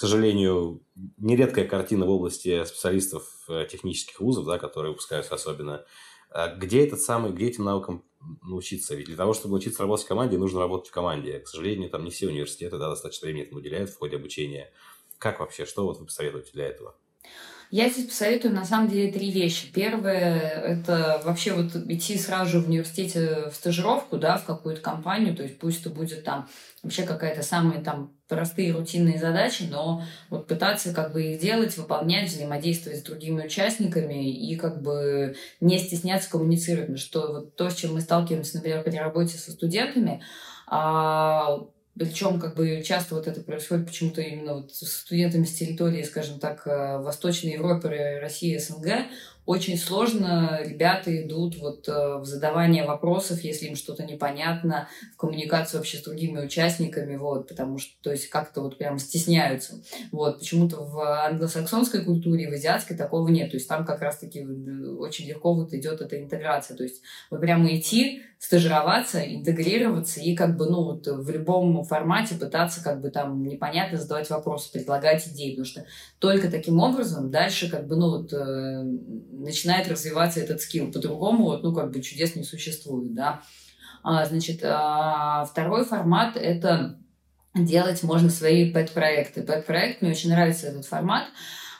[0.00, 0.80] сожалению,
[1.18, 5.84] нередкая картина в области специалистов э, технических вузов, да, которые выпускаются особенно.
[6.30, 8.02] А где этот самый, где этим навыкам
[8.42, 8.94] научиться?
[8.94, 11.40] Ведь для того, чтобы научиться работать в команде, нужно работать в команде.
[11.40, 14.72] К сожалению, там не все университеты да, достаточно времени этому уделяют в ходе обучения.
[15.18, 16.96] Как вообще, что вот вы посоветуете для этого?
[17.70, 19.70] Я здесь посоветую, на самом деле, три вещи.
[19.72, 25.36] Первое– это вообще вот идти сразу же в университете в стажировку, да, в какую-то компанию,
[25.36, 26.48] то есть пусть это будет там
[26.82, 32.28] вообще какая-то самые там простые рутинные задачи, но вот пытаться как бы их делать, выполнять,
[32.28, 36.98] взаимодействовать с другими участниками и как бы не стесняться коммуницировать.
[36.98, 40.22] Что вот то, с чем мы сталкиваемся, например, при работе со студентами,
[40.66, 41.60] а
[41.98, 46.38] причем, как бы, часто вот это происходит почему-то именно вот с студентами с территории, скажем
[46.38, 49.08] так, э, Восточной Европы, России, СНГ
[49.50, 55.80] очень сложно ребята идут вот э, в задавание вопросов, если им что-то непонятно, в коммуникацию
[55.80, 59.82] вообще с другими участниками, вот, потому что, то есть, как-то вот прям стесняются.
[60.12, 65.26] Вот, почему-то в англосаксонской культуре, в азиатской такого нет, то есть там как раз-таки очень
[65.26, 70.64] легко вот идет эта интеграция, то есть вот прямо идти, стажироваться, интегрироваться и как бы,
[70.64, 75.66] ну, вот в любом формате пытаться как бы там непонятно задавать вопросы, предлагать идеи, потому
[75.66, 75.84] что
[76.20, 78.82] только таким образом дальше как бы, ну, вот э,
[79.40, 80.90] начинает развиваться этот скилл.
[80.92, 83.42] По-другому, вот, ну, как бы чудес не существует, да.
[84.02, 86.98] А, значит, а, второй формат– это
[87.54, 89.42] делать можно свои пэт-проекты.
[89.42, 91.24] Пэт-проект, мне очень нравится этот формат.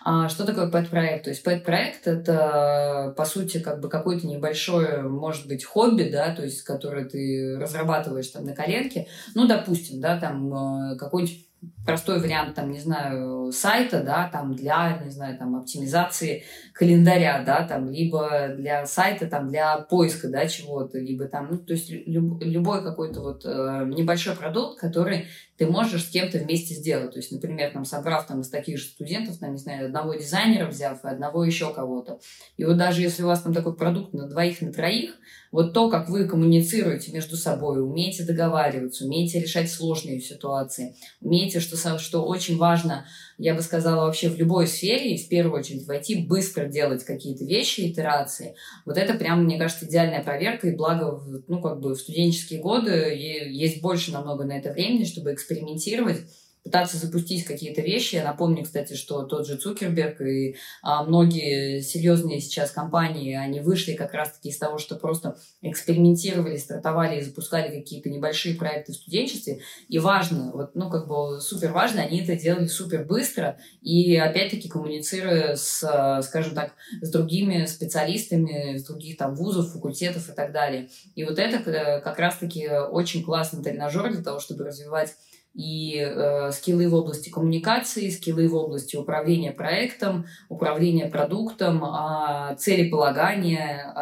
[0.02, 1.24] А, что такое пэт-проект?
[1.24, 6.42] То есть пэт-проект– это, по сути, как бы какое-то небольшое, может быть, хобби, да, то
[6.42, 9.08] есть, которое ты разрабатываешь там на коленке.
[9.34, 11.46] Ну, допустим, да, там э, какой-нибудь
[11.84, 16.44] простой вариант, там, не знаю, сайта, да, там, для, не знаю, там, оптимизации
[16.80, 21.74] календаря, да, там, либо для сайта, там, для поиска, да, чего-то, либо там, ну, то
[21.74, 25.26] есть люб, любой какой-то вот э, небольшой продукт, который
[25.58, 27.10] ты можешь с кем-то вместе сделать.
[27.10, 30.68] То есть, например, там, собрав там из таких же студентов, там, не знаю, одного дизайнера
[30.68, 32.18] взяв и одного еще кого-то.
[32.56, 35.10] И вот даже если у вас там такой продукт на двоих, на троих,
[35.52, 41.98] вот то, как вы коммуницируете между собой, умеете договариваться, умеете решать сложные ситуации, умеете, что,
[41.98, 43.04] что очень важно,
[43.42, 47.44] я бы сказала, вообще в любой сфере, и в первую очередь войти, быстро делать какие-то
[47.46, 48.55] вещи, итерации.
[48.85, 52.90] Вот это прям, мне кажется, идеальная проверка, и благо, ну, как бы в студенческие годы
[52.90, 56.18] есть больше намного на это времени, чтобы экспериментировать,
[56.64, 58.16] пытаться запустить какие-то вещи.
[58.16, 63.94] Я напомню, кстати, что тот же Цукерберг и а, многие серьезные сейчас компании, они вышли
[63.94, 69.60] как раз-таки из того, что просто экспериментировали, стартовали и запускали какие-то небольшие проекты в студенчестве.
[69.88, 74.68] И важно, вот, ну, как бы супер важно, они это делали супер быстро и, опять-таки,
[74.68, 80.88] коммуницируя с, скажем так, с другими специалистами, с других там вузов, факультетов и так далее.
[81.14, 85.14] И вот это э, как раз-таки очень классный тренажер для того, чтобы развивать
[85.54, 93.92] и э, скиллы в области коммуникации, скиллы в области управления проектом, управления продуктом, э, целеполагания,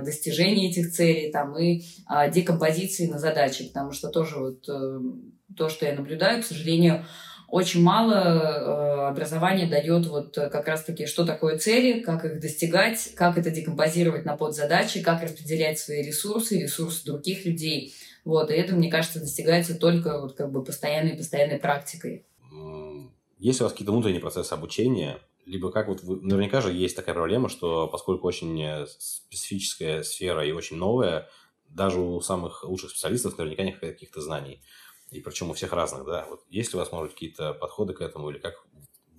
[0.00, 5.00] э, достижения этих целей там, и э, декомпозиции на задачи, потому что тоже вот э,
[5.56, 7.04] то, что я наблюдаю, к сожалению,
[7.48, 13.38] очень мало э, образования дает вот как раз-таки, что такое цели, как их достигать, как
[13.38, 17.94] это декомпозировать на подзадачи, как распределять свои ресурсы, ресурсы других людей–
[18.26, 22.26] вот, и это, мне кажется, достигается только вот как бы постоянной постоянной практикой.
[23.38, 25.20] Есть у вас какие-то внутренние процессы обучения?
[25.44, 30.44] Либо как вот вы, наверняка же есть такая проблема, что поскольку очень э, специфическая сфера
[30.44, 31.28] и очень новая,
[31.68, 34.60] даже у самых лучших специалистов наверняка нет каких-то знаний.
[35.12, 36.26] И причем у всех разных, да.
[36.28, 38.54] Вот есть ли у вас, может, какие-то подходы к этому, или как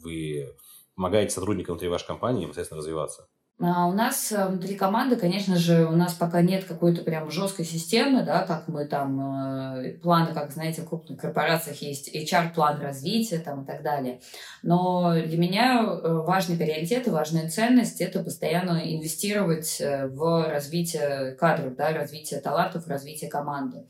[0.03, 0.53] вы
[0.95, 3.29] помогаете сотрудникам внутри вашей компании непосредственно развиваться?
[3.59, 7.65] А у нас э, внутри команды, конечно же, у нас пока нет какой-то прям жесткой
[7.65, 13.39] системы, да, как мы там, э, планы, как, знаете, в крупных корпорациях есть HR-план развития
[13.39, 14.21] там и так далее.
[14.61, 21.75] Но для меня э, важный приоритет и важная ценность– это постоянно инвестировать в развитие кадров,
[21.75, 23.87] да, развитие талантов, развитие команды.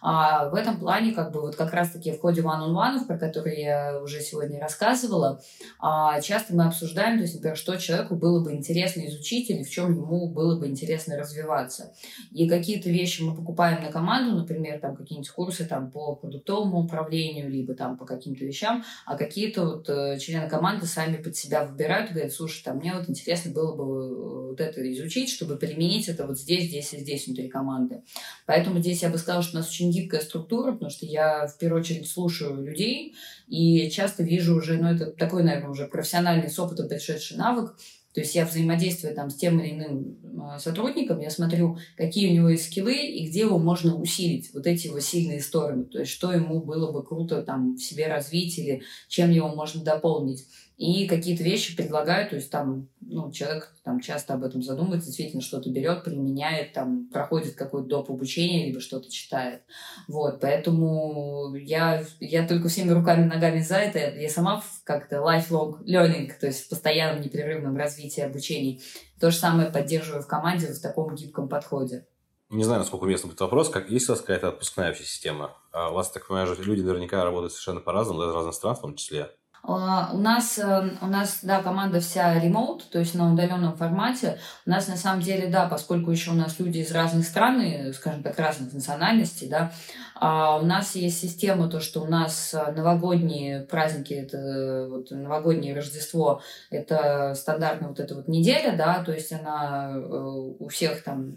[0.00, 4.00] А в этом плане, как бы, вот как раз-таки в ходе one-on-one, про которые я
[4.00, 5.42] уже сегодня рассказывала,
[5.78, 9.70] а, часто мы обсуждаем, то есть, например, что человеку было бы интересно изучить или в
[9.70, 11.92] чем ему было бы интересно развиваться.
[12.32, 17.50] И какие-то вещи мы покупаем на команду, например, там какие-нибудь курсы там, по продуктовому управлению,
[17.50, 22.10] либо там по каким-то вещам, а какие-то вот э, члены команды сами под себя выбирают
[22.10, 26.08] и говорят, слушай, там, мне вот интересно было бы э, вот это изучить, чтобы применить
[26.08, 28.02] это вот здесь, здесь и здесь внутри команды.
[28.46, 31.58] Поэтому здесь я бы сказала, что у нас очень гибкая структура, потому что я в
[31.58, 33.14] первую очередь слушаю людей
[33.48, 37.76] и часто вижу уже, ну это такой, наверное, уже профессиональный с опытом пришедший навык,
[38.12, 42.34] То есть я взаимодействую там с тем или иным а, сотрудником, я смотрю, какие у
[42.34, 45.84] него есть скиллы и где его можно усилить, вот эти его сильные стороны.
[45.84, 49.84] То есть что ему было бы круто там в себе развить или чем его можно
[49.84, 50.44] дополнить
[50.80, 55.42] и какие-то вещи предлагают, то есть там, ну, человек там часто об этом задумывается, действительно
[55.42, 58.10] что-то берет, применяет, там, проходит какое-то доп.
[58.10, 59.62] обучение, либо что-то читает.
[60.08, 63.98] Вот, поэтому я, я только всеми руками и ногами за это.
[64.18, 68.82] Я сама как-то lifelong learning, то есть в постоянном непрерывном развитии обучений.
[69.18, 72.06] То же самое поддерживаю в команде в таком гибком подходе.
[72.50, 75.56] Не знаю, насколько уместно будет вопрос, как есть у вас какая-то отпускная вообще система?
[75.72, 78.96] А у вас, так понимаю, люди наверняка работают совершенно по-разному, из разных стран в том
[78.96, 79.30] числе.
[79.62, 84.38] А, у нас, э, у нас, да, команда вся ремоут, то есть на удаленном формате.
[84.66, 88.22] У нас на самом деле, да, поскольку еще у нас люди из разных стран, скажем
[88.22, 89.72] так, разных национальностей, да,
[90.14, 95.74] а у нас есть система, то, что у нас э, новогодние праздники, это вот новогоднее
[95.74, 101.36] Рождество, это стандартная вот эта вот неделя, да, то есть она э, у всех там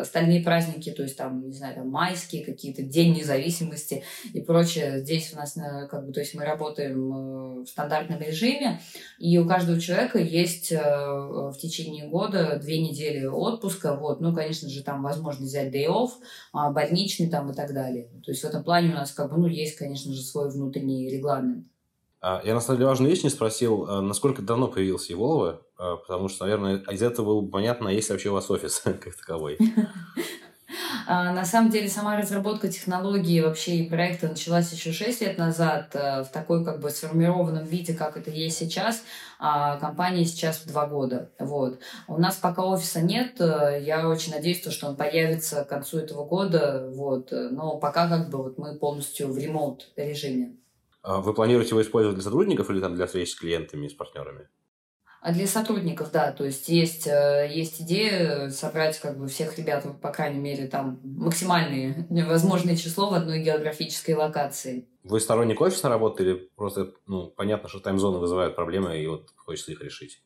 [0.00, 5.00] остальные праздники, то есть там, не знаю, там майские какие-то, День независимости и прочее.
[5.00, 5.56] Здесь у нас,
[5.90, 8.80] как бы, то есть мы работаем в стандартном режиме,
[9.18, 14.68] и у каждого человека есть э, в течение года две недели отпуска, вот, ну, конечно
[14.68, 16.10] же, там возможно взять day off,
[16.52, 18.08] а, больничный там и так далее.
[18.24, 21.08] То есть в этом плане у нас, как бы, ну, есть, конечно же, свой внутренний
[21.08, 21.66] регламент.
[22.20, 26.28] А, я на самом деле важную вещь не спросил, а, насколько давно появился Еволова, потому
[26.28, 29.58] что, наверное, из этого было бы понятно, есть ли вообще у вас офис как таковой.
[31.10, 35.88] А, на самом деле сама разработка технологии вообще и проекта началась еще 6 лет назад
[35.94, 39.02] э, в такой как бы сформированном виде, как это есть сейчас.
[39.38, 41.30] А компании сейчас два года.
[41.38, 41.78] Вот.
[42.08, 43.40] У нас пока офиса нет.
[43.40, 46.90] Э, я очень надеюсь, что он появится к концу этого года.
[46.92, 47.32] Вот.
[47.32, 50.57] Но пока как бы вот мы полностью в ремонт режиме.
[51.08, 53.94] А вы планируете его использовать для сотрудников или там для встреч с клиентами и с
[53.94, 54.50] партнерами?
[55.22, 59.86] А для сотрудников, да, то есть есть, э, есть идея собрать как бы всех ребят,
[60.02, 64.86] по крайней мере, там максимальное возможное число в одной географической локации.
[65.02, 69.72] Вы сторонник офиса работы или просто, ну, понятно, что тайм-зоны вызывают проблемы, и вот хочется
[69.72, 70.22] их решить?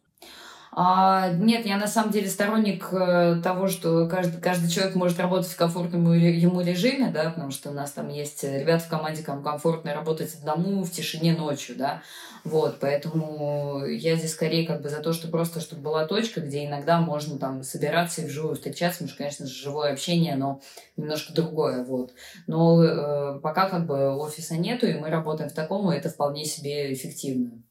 [0.75, 5.51] А, нет, я на самом деле сторонник э, того, что каждый, каждый человек может работать
[5.51, 9.43] в комфортном ему режиме, да, потому что у нас там есть ребята в команде, кому
[9.43, 12.01] комфортно работать одному в тишине ночью, да,
[12.45, 16.65] вот, поэтому я здесь скорее как бы за то, что просто, чтобы была точка, где
[16.65, 20.63] иногда можно там собираться и вживую встречаться, потому что, конечно же, живое общение, но
[20.97, 22.15] немножко другое, вот.
[22.47, 26.47] Но э, пока как бы офиса нету, и мы работаем в таком, и это вполне
[26.47, 27.63] себе эффективно.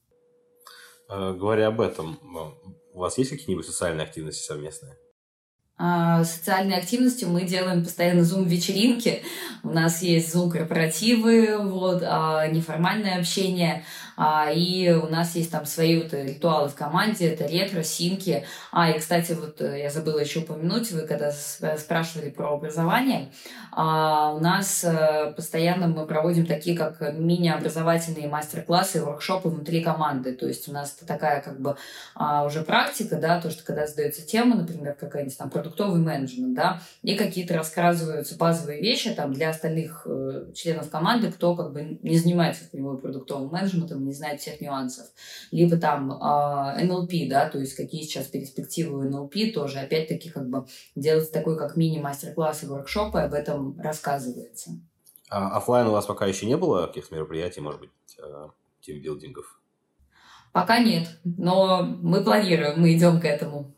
[1.09, 2.19] Э, говоря об этом,
[3.01, 4.95] у вас есть какие-нибудь социальные активности совместные?
[5.75, 9.23] А, социальные активности мы делаем постоянно зум-вечеринки.
[9.63, 13.83] У нас есть зум-корпоративы, вот, а, неформальное общение.
[14.17, 18.45] А, и у нас есть там свои вот ритуалы в команде, это ретро, синки.
[18.71, 23.31] А, и, кстати, вот э, я забыла еще упомянуть, вы когда спрашивали про образование,
[23.71, 30.33] а, у нас э, постоянно мы проводим такие как мини-образовательные мастер-классы, воркшопы внутри команды.
[30.33, 31.77] То есть у нас такая как бы
[32.15, 36.81] а, уже практика, да, то, что когда задается тема, например, какая-нибудь там продуктовый менеджмент, да,
[37.01, 42.17] и какие-то рассказываются базовые вещи там для остальных э, членов команды, кто как бы не
[42.17, 45.07] занимается например, продуктовым менеджментом, не знает всех нюансов.
[45.51, 50.49] Либо там э, NLP, да, то есть какие сейчас перспективы у NLP, тоже опять-таки как
[50.49, 54.71] бы делается такой как мини-мастер-класс и воркшопы, об этом рассказывается.
[55.29, 58.47] А офлайн у вас пока еще не было каких-то мероприятий, может быть, э,
[58.81, 59.61] тимбилдингов?
[60.51, 63.73] Пока нет, но мы планируем, мы идем к этому.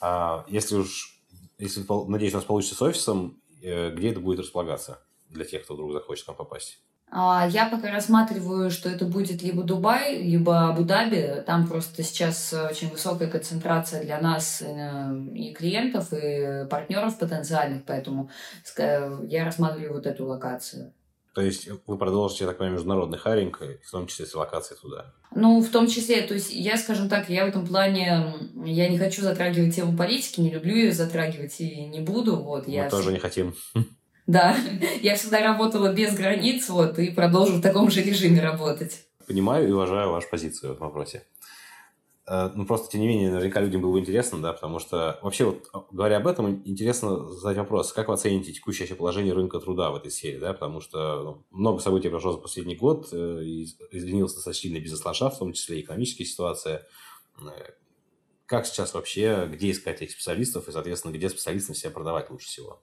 [0.00, 1.20] А если уж,
[1.58, 5.74] если, надеюсь, у нас получится с офисом, э, где это будет располагаться для тех, кто
[5.74, 6.80] вдруг захочет к нам попасть?
[7.10, 11.42] А, я пока рассматриваю, что это будет либо Дубай, либо Абу-Даби.
[11.46, 18.30] Там просто сейчас очень высокая концентрация для нас э, и клиентов, и партнеров потенциальных, поэтому
[19.28, 20.92] я рассматриваю вот эту локацию.
[21.34, 25.12] То есть вы продолжите, я так понимаю, международный харинг, в том числе с локацией туда?
[25.34, 28.98] Ну, в том числе, то есть я, скажем так, я в этом плане, я не
[28.98, 32.36] хочу затрагивать тему политики, не люблю ее затрагивать и не буду.
[32.36, 33.54] Вот, Мы я тоже не хотим.
[34.26, 34.56] Да,
[35.02, 39.04] я всегда работала без границ, вот, и продолжу в таком же режиме работать.
[39.26, 41.24] Понимаю и уважаю вашу позицию в этом вопросе.
[42.26, 45.44] Э, ну, просто, тем не менее, наверняка людям было бы интересно, да, потому что вообще,
[45.44, 49.96] вот, говоря об этом, интересно задать вопрос, как вы оцените текущее положение рынка труда в
[49.96, 53.16] этой сфере, да, потому что ну, много событий прошло за последний год, э,
[53.90, 56.86] изменился достаточно бизнес-ландшафт, в том числе экономическая ситуация.
[57.40, 57.72] Э,
[58.46, 62.82] как сейчас вообще, где искать этих специалистов и, соответственно, где специалистам себя продавать лучше всего?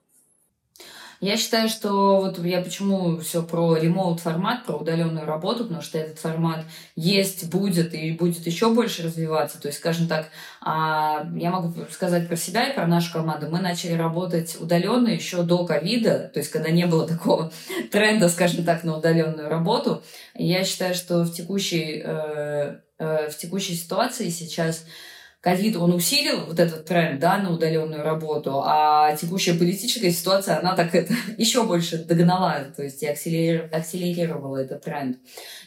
[1.21, 5.99] Я считаю, что вот я почему все про ремоут формат, про удаленную работу, потому что
[5.99, 6.65] этот формат
[6.95, 9.61] есть, будет и будет еще больше развиваться.
[9.61, 10.29] То есть, скажем так,
[10.61, 13.49] а, я могу сказать про себя и про нашу команду.
[13.51, 17.51] Мы начали работать удаленно еще до ковида, то есть когда не было такого
[17.91, 20.01] тренда, скажем так, на удаленную работу.
[20.33, 24.85] Я считаю, что в текущей, э, э, в текущей ситуации сейчас
[25.41, 30.75] ковид, он усилил вот этот тренд, да, на удаленную работу, а текущая политическая ситуация, она
[30.75, 35.17] так это еще больше догнала, то есть и акселерировала этот тренд.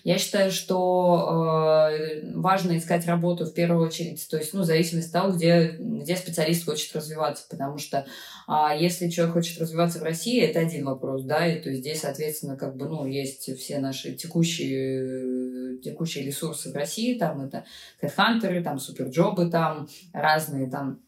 [0.05, 5.09] Я считаю, что э, важно искать работу в первую очередь, то есть, ну, в зависимости
[5.09, 8.07] от того, где, где специалист хочет развиваться, потому что
[8.47, 12.01] а если человек хочет развиваться в России, это один вопрос, да, и то есть здесь,
[12.03, 17.65] соответственно, как бы, ну, есть все наши текущие, текущие ресурсы в России, там это
[18.01, 19.64] хедхантеры, там суперджобы, там
[20.13, 21.01] разные там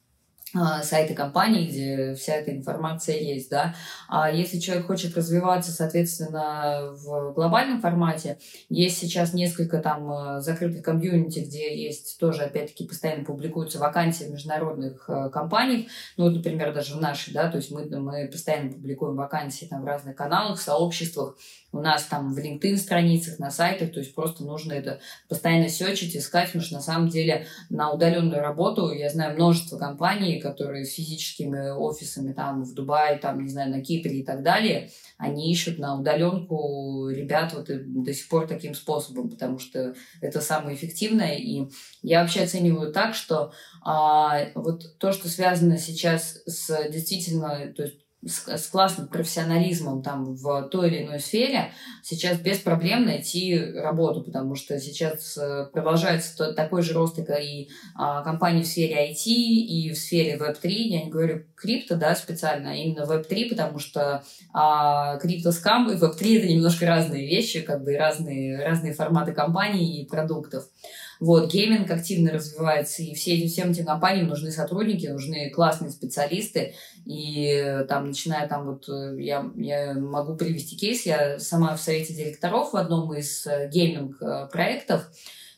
[0.55, 3.75] а, сайты компаний, где вся эта информация есть, да.
[4.09, 8.39] А если человек хочет развиваться, соответственно, в глобальном формате,
[8.69, 14.31] есть сейчас несколько там э, закрытых комьюнити, где есть тоже, опять-таки, постоянно публикуются вакансии в
[14.31, 19.17] международных э, компаниях, ну, например, даже в нашей, да, то есть мы, мы постоянно публикуем
[19.17, 21.37] вакансии там в разных каналах, сообществах,
[21.77, 26.17] у нас там в LinkedIn страницах, на сайтах, то есть просто нужно это постоянно сечить,
[26.17, 30.95] искать, потому что на самом деле на удаленную работу я знаю множество компаний, которые с
[30.95, 35.79] физическими офисами там в Дубае, там, не знаю, на Кипре и так далее, они ищут
[35.79, 41.37] на удаленку ребят вот до сих пор таким способом, потому что это самое эффективное.
[41.37, 41.69] И
[42.03, 43.53] я вообще оцениваю так, что
[43.85, 50.35] а, вот то, что связано сейчас с действительно, то есть с, с классным профессионализмом там
[50.35, 51.73] в той или иной сфере
[52.03, 58.23] сейчас без проблем найти работу, потому что сейчас э, продолжается такой же рост и а,
[58.23, 60.69] компаний в сфере IT, и в сфере Web3.
[60.69, 64.23] Я не говорю крипто, да, специально, а именно Web3, потому что
[64.53, 70.07] а, криптоскам и Web3 это немножко разные вещи, как бы разные, разные форматы компаний и
[70.07, 70.65] продуктов.
[71.21, 76.75] Вот, гейминг активно развивается, и все эти, всем этим компаниям нужны сотрудники, нужны классные специалисты,
[77.05, 82.15] и там, начиная там вот, э, я, я могу привести кейс, я сама в совете
[82.15, 85.15] директоров в одном из э, гейминг-проектов, э,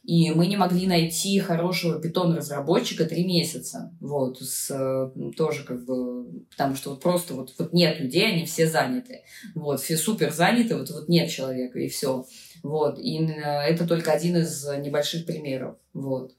[0.08, 3.92] и мы не могли найти хорошего питон-разработчика три месяца.
[4.00, 8.66] Вот, с, тоже как бы, потому что вот просто вот, вот нет людей, они все
[8.66, 9.20] заняты.
[9.54, 12.24] Вот, все супер заняты, вот, вот нет человека, и все.
[12.62, 12.98] Вот.
[12.98, 15.76] И это только один из небольших примеров.
[15.92, 16.32] Вот.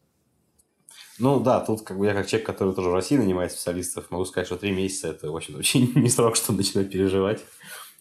[1.20, 4.24] Ну да, тут как бы я как человек, который тоже в России нанимает специалистов, могу
[4.26, 7.42] сказать, что три месяца это, в общем очень не срок, чтобы начинать переживать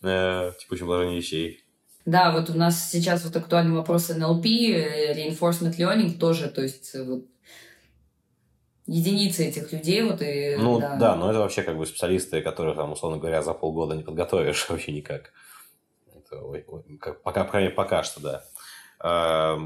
[0.02, 1.64] э, в текущем положении вещей.
[2.04, 7.26] Да, вот у нас сейчас вот актуальный вопрос NLP, reinforcement learning тоже, то есть вот
[8.86, 10.56] единицы этих людей вот и...
[10.56, 10.96] Ну да.
[10.96, 14.66] да, но это вообще как бы специалисты, которые там, условно говоря, за полгода не подготовишь
[14.70, 15.32] вообще никак.
[17.22, 19.58] Пока, по крайней мере, пока что, да.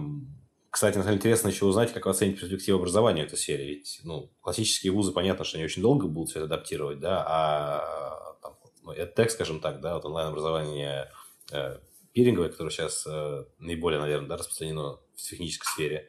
[0.72, 3.66] Кстати, на самом деле интересно еще узнать, как вы оцените перспективу образования этой сфере.
[3.66, 8.36] Ведь ну, классические вузы, понятно, что они очень долго будут все это адаптировать, да, а
[8.40, 11.12] там, ну, EdTech, скажем так, да, вот онлайн-образование
[11.52, 11.78] э,
[12.14, 16.08] пиринговое, которое сейчас э, наиболее, наверное, да, распространено в технической сфере,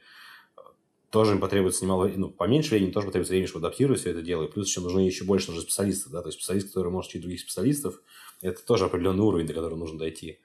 [1.10, 4.46] тоже им потребуется немало, ну, поменьше времени, тоже потребуется времени, чтобы адаптировать все это дело.
[4.46, 7.22] И плюс еще нужны еще больше нужны специалистов, да, то есть специалист, который может учить
[7.22, 8.02] других специалистов,
[8.44, 10.40] это тоже определенный уровень, до которого нужно дойти.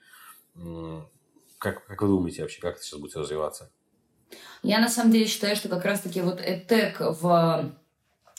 [1.59, 3.71] Как, как вы думаете вообще, как это сейчас будет развиваться?
[4.63, 7.73] Я на самом деле считаю, что как раз-таки вот EdTech в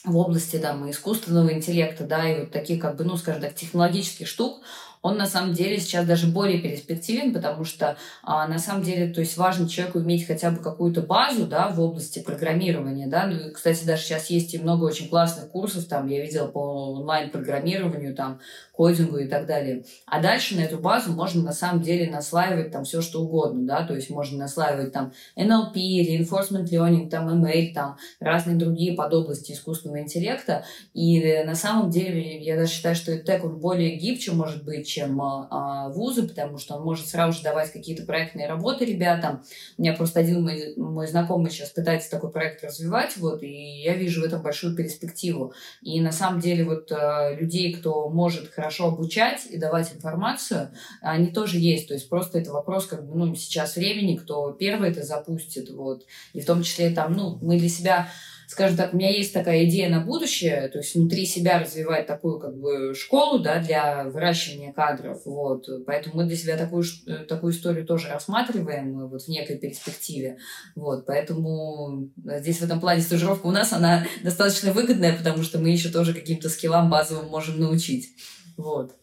[0.05, 4.27] в области там, искусственного интеллекта, да, и вот таких, как бы, ну, скажем так, технологических
[4.27, 4.61] штук,
[5.01, 9.21] он на самом деле сейчас даже более перспективен, потому что а, на самом деле, то
[9.21, 13.27] есть важно человеку иметь хотя бы какую-то базу, да, в области программирования, да.
[13.27, 18.15] Ну, кстати, даже сейчас есть и много очень классных курсов, там, я видела по онлайн-программированию,
[18.15, 18.39] там,
[18.73, 19.83] кодингу и так далее.
[20.05, 23.85] А дальше на эту базу можно на самом деле наслаивать там все, что угодно, да,
[23.85, 30.01] то есть можно наслаивать там NLP, Reinforcement Learning, там ML, там разные другие подобласти искусственного
[30.01, 30.63] интеллекта.
[30.93, 35.21] И на самом деле я даже считаю, что тег он более гибче может быть, чем
[35.21, 39.43] а, вузы, потому что он может сразу же давать какие-то проектные работы ребятам.
[39.77, 43.93] У меня просто один мой, мой знакомый сейчас пытается такой проект развивать, вот, и я
[43.95, 45.53] вижу в этом большую перспективу.
[45.81, 50.71] И на самом деле вот а, людей, кто может хорошо обучать и давать информацию,
[51.01, 51.87] они тоже есть.
[51.87, 56.05] То есть просто это вопрос как бы, ну, сейчас времени, кто первый это запустит, вот.
[56.33, 58.07] И в том числе там, ну, мы для себя
[58.49, 62.39] скажем так, у меня есть такая идея на будущее, то есть внутри себя развивать такую
[62.39, 65.67] как бы школу, да, для выращивания кадров, вот.
[65.85, 66.83] Поэтому мы для себя такую,
[67.27, 70.39] такую историю тоже рассматриваем вот в некой перспективе,
[70.75, 71.05] вот.
[71.05, 75.89] Поэтому здесь в этом плане стажировка у нас, она достаточно выгодная, потому что мы еще
[75.89, 78.09] тоже каким-то скиллам базовым можем научить,
[78.57, 78.95] вот.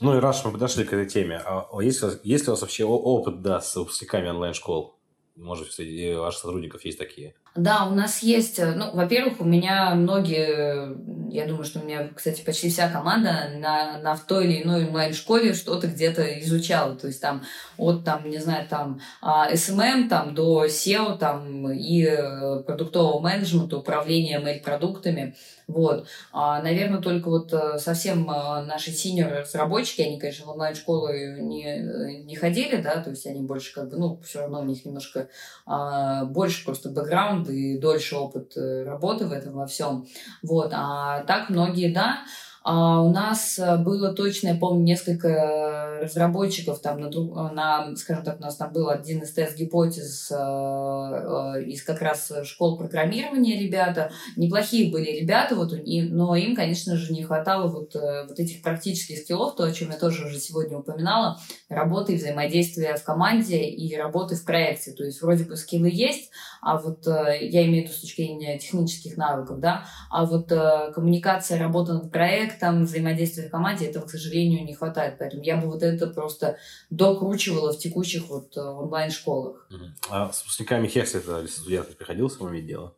[0.00, 2.84] Ну и раз мы подошли к этой теме, а есть, есть ли у вас вообще
[2.84, 4.96] опыт да, с выпускниками онлайн-школ?
[5.36, 7.34] Может, среди ваших сотрудников есть такие?
[7.56, 10.96] Да, у нас есть, э, ну, во-первых, у меня многие,
[11.32, 14.86] я думаю, что у меня, кстати, почти вся команда на, на в той или иной
[14.86, 17.42] онлайн-школе что-то где-то изучала, то есть там
[17.76, 23.78] от, там, не знаю, там SMM а, там, до SEO там, и э, продуктового менеджмента,
[23.78, 25.34] управления mail-продуктами,
[25.70, 26.06] вот.
[26.32, 32.76] А, наверное, только вот э, совсем наши синьор-разработчики, они, конечно, в онлайн-школы не, не ходили,
[32.76, 35.28] да, то есть они больше как бы, ну, все равно у них немножко
[35.66, 40.06] а, больше просто бэкграунд бэкграунд и дольше опыт э, работы в этом во всем.
[40.42, 40.70] Вот.
[40.72, 42.18] А так многие, да,
[42.62, 47.08] а у нас э, было точно, я помню, несколько разработчиков там на,
[47.52, 52.30] на скажем так, у нас там был один из тест-гипотез э, э, из как раз
[52.44, 54.12] школ программирования ребята.
[54.36, 59.56] Неплохие были ребята, вот, но им, конечно же, не хватало вот, вот этих практических скиллов,
[59.56, 61.38] то, о чем я тоже уже сегодня упоминала,
[61.70, 64.92] работы и взаимодействия в команде и работы в проекте.
[64.92, 66.30] То есть вроде бы скиллы есть,
[66.60, 70.52] а вот я имею в виду с точки зрения технических навыков, да, а вот
[70.94, 75.16] коммуникация, работа над проектом, проектам, взаимодействия в команде, этого, к сожалению, не хватает.
[75.18, 76.58] Поэтому я бы вот это просто
[76.90, 79.68] докручивала в текущих вот э, онлайн-школах.
[80.08, 82.94] А с выпускниками Хекслета или студентами приходилось вам иметь дело?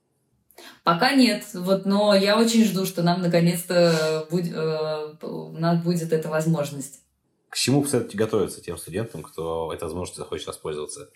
[0.85, 6.13] Пока нет, вот, но я очень жду, что нам наконец-то будет, э, у нас будет
[6.13, 7.01] эта возможность.
[7.49, 11.09] К чему посоветуете готовиться тем студентам, кто этой возможностью захочет воспользоваться?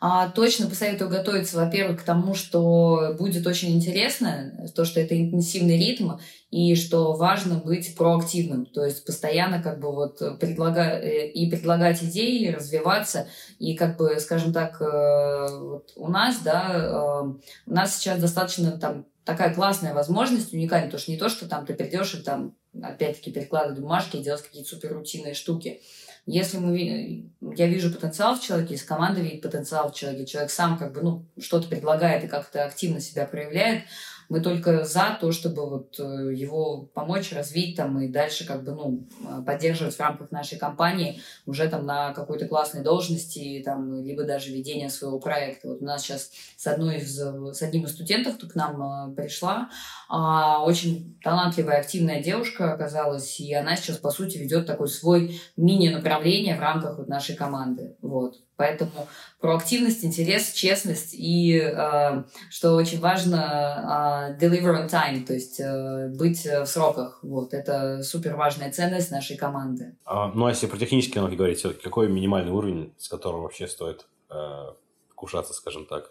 [0.00, 5.76] А, точно посоветую готовиться, во-первых, к тому, что будет очень интересно, то, что это интенсивный
[5.76, 6.12] ритм,
[6.50, 12.02] и что важно быть проактивным, то есть постоянно как бы вот предлагать э, и предлагать
[12.02, 13.28] идеи, развиваться,
[13.58, 17.22] и как бы, скажем так, э, вот у нас, да, э,
[17.66, 21.66] у нас сейчас достаточно там такая классная возможность, уникальная, потому что не то, что там
[21.66, 25.82] ты придешь и там опять-таки перекладывать бумажки и делать какие-то суперрутинные штуки,
[26.30, 30.76] если мы, я вижу потенциал в человеке, если команда видит потенциал в человеке, человек сам
[30.76, 33.84] как бы, ну, что-то предлагает и как-то активно себя проявляет,
[34.28, 38.72] мы только за то, чтобы вот э, его помочь развить там и дальше как бы,
[38.72, 39.08] ну,
[39.44, 44.90] поддерживать в рамках нашей компании уже там на какой-то классной должности, там, либо даже ведение
[44.90, 45.68] своего проекта.
[45.68, 49.14] Вот у нас сейчас с одной из, с одним из студентов тут к нам э,
[49.14, 49.70] пришла
[50.08, 56.56] а, очень талантливая, активная девушка оказалась, и она сейчас, по сути, ведет такой свой мини-направление
[56.56, 57.96] в рамках вот нашей команды.
[58.00, 58.36] Вот.
[58.58, 59.08] Поэтому
[59.40, 66.08] проактивность, интерес, честность и, э, что очень важно, э, deliver on time, то есть э,
[66.08, 67.20] быть в сроках.
[67.22, 67.54] Вот.
[67.54, 69.96] Это супер важная ценность нашей команды.
[70.04, 74.08] А, ну, а если про технические навыки говорить, какой минимальный уровень, с которым вообще стоит
[74.28, 74.34] э,
[75.14, 76.10] кушаться, скажем так?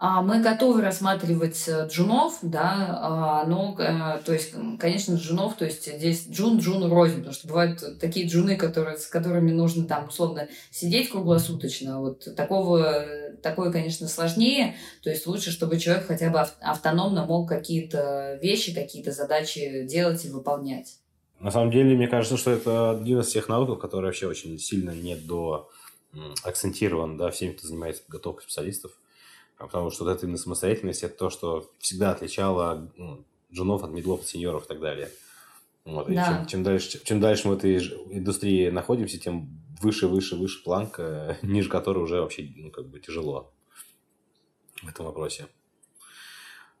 [0.00, 5.64] А, мы готовы рассматривать э, джунов, да, а, но, э, то есть, конечно, джунов, то
[5.64, 10.06] есть здесь джун джун рознь, потому что бывают такие джуны, которые, с которыми нужно там
[10.06, 12.00] условно сидеть круглосуточно.
[12.00, 12.96] Вот такого,
[13.42, 19.10] такое, конечно, сложнее, то есть лучше, чтобы человек хотя бы автономно мог какие-то вещи, какие-то
[19.10, 20.98] задачи делать и выполнять.
[21.40, 24.90] На самом деле, мне кажется, что это один из тех навыков, который вообще очень сильно
[24.90, 25.68] не до
[26.44, 28.92] акцентирован, да, всеми, кто занимается подготовкой специалистов.
[29.58, 33.90] А потому что вот эта именно самостоятельность– это то, что всегда отличало ну, джунов от
[33.90, 35.10] медлов, от сеньоров и так далее.
[35.84, 36.06] Вот.
[36.06, 36.12] Да.
[36.12, 39.48] И чем, чем, дальше, чем дальше мы в этой индустрии находимся, тем
[39.80, 43.52] выше, выше, выше планка, ниже которой уже вообще ну, как бы тяжело
[44.82, 45.46] в этом вопросе.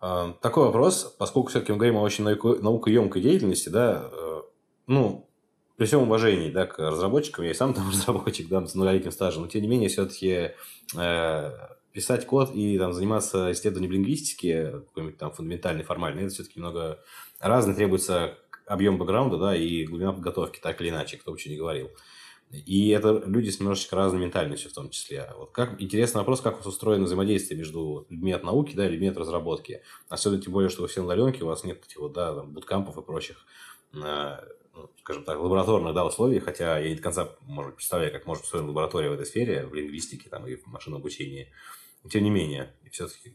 [0.00, 4.42] А, такой вопрос, поскольку все-таки мы говорим о очень наукоемкой деятельности, да, э,
[4.86, 5.28] ну,
[5.76, 9.42] при всем уважении да, к разработчикам, я и сам там разработчик, да, с многолетним стажем,
[9.42, 10.52] но тем не менее все-таки
[10.96, 11.52] э,
[11.92, 17.02] писать код и там, заниматься исследованием лингвистики, какой-нибудь там фундаментальный, формальный, это все-таки много
[17.40, 21.56] разных требуется объем бэкграунда, да, и глубина подготовки, так или иначе, кто бы что ни
[21.56, 21.90] говорил.
[22.50, 25.30] И это люди с немножечко разной ментальностью в том числе.
[25.36, 28.90] Вот как, интересный вопрос, как у вас устроено взаимодействие между людьми от науки, да, и
[28.90, 29.82] людьми от разработки.
[30.08, 32.52] Особенно тем более, что вы все на удаленке, у вас нет этих вот, да, там,
[32.52, 33.44] буткампов и прочих,
[33.92, 34.04] ну,
[35.00, 38.68] скажем так, лабораторных, да, условий, хотя я не до конца, может, представляю, как может устроена
[38.68, 41.48] лаборатория в этой сфере, в лингвистике там, и в машинном обучении
[42.10, 43.34] тем не менее, все-таки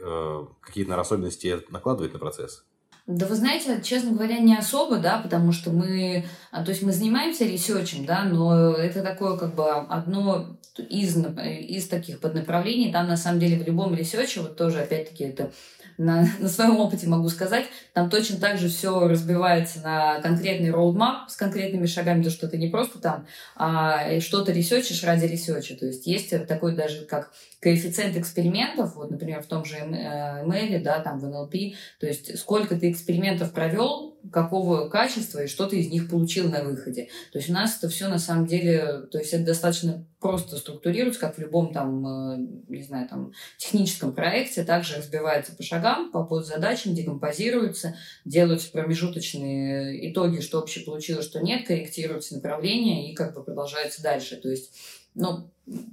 [0.00, 2.64] э, какие-то особенности накладывает на процесс?
[3.06, 6.92] Да вы знаете, честно говоря, не особо, да, потому что мы, а, то есть мы
[6.92, 13.16] занимаемся ресерчем, да, но это такое как бы одно из, из таких поднаправлений, там на
[13.16, 15.52] самом деле в любом ресерче, вот тоже опять-таки это
[15.98, 21.28] на, на своем опыте могу сказать, там точно так же все разбивается на конкретный роудмап
[21.28, 23.26] с конкретными шагами, то, что ты не просто там
[23.56, 25.76] а, что-то ресечешь ради ресеча.
[25.76, 30.80] То есть есть такой даже как коэффициент экспериментов, вот, например, в том же ML, э,
[30.80, 35.80] да, там в NLP, то есть сколько ты экспериментов провел, какого качества и что ты
[35.80, 37.08] из них получил на выходе.
[37.32, 41.20] То есть у нас это все на самом деле, то есть это достаточно просто структурируется,
[41.20, 46.24] как в любом там, э, не знаю, там техническом проекте, также разбивается по шагам, по
[46.24, 53.44] подзадачам, декомпозируется, делаются промежуточные итоги, что вообще получилось, что нет, корректируется направление и как бы
[53.44, 54.36] продолжается дальше.
[54.36, 54.74] То есть
[55.14, 55.50] ну,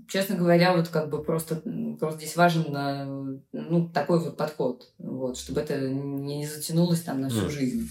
[0.07, 1.61] честно говоря, вот как бы просто,
[1.99, 7.29] просто здесь важен э, ну, такой вот подход, вот, чтобы это не затянулось там на
[7.29, 7.49] всю mm.
[7.49, 7.89] жизнь.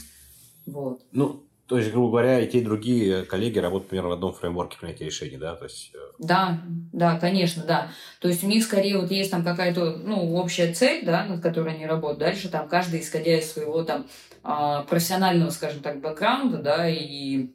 [0.67, 1.01] Вот.
[1.13, 4.77] Ну, то есть, грубо говоря, и те, и другие коллеги работают примерно в одном фреймворке
[4.79, 5.57] принятия решений, да?
[5.57, 5.93] То есть...
[5.95, 6.61] Э, да,
[6.93, 7.89] да, конечно, да.
[8.21, 11.75] То есть у них скорее вот есть там какая-то, ну, общая цель, да, над которой
[11.75, 12.19] они работают.
[12.19, 14.07] Дальше там каждый, исходя из своего там
[14.43, 17.49] а, профессионального, скажем так, бэкграунда, да, и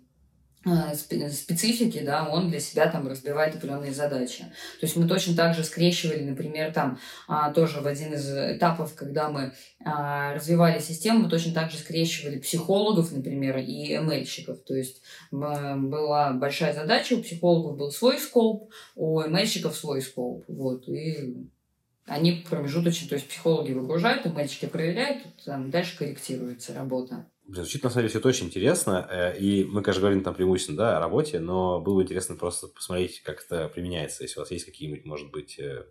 [0.66, 4.40] специфики, да, он для себя там разбивает определенные задачи.
[4.80, 8.94] То есть мы точно так же скрещивали, например, там а, тоже в один из этапов,
[8.94, 9.54] когда мы
[9.86, 14.58] а, развивали систему, мы точно так же скрещивали психологов, например, и ML-щиков.
[14.66, 15.02] То есть
[15.32, 20.44] была большая задача, у психологов был свой скоп, у ML-щиков свой скоп.
[20.50, 21.38] Вот, и
[22.06, 27.28] они промежуточно, то есть психологи выгружают, ML-щики проверяют, там дальше корректируется работа.
[27.50, 29.08] Блин, звучит на самом деле все это очень интересно.
[29.10, 32.68] Э, и мы, конечно, говорим там преимущественно да, о работе, но было бы интересно просто
[32.68, 34.22] посмотреть, как это применяется.
[34.22, 35.84] Если у вас есть какие-нибудь, может быть, э,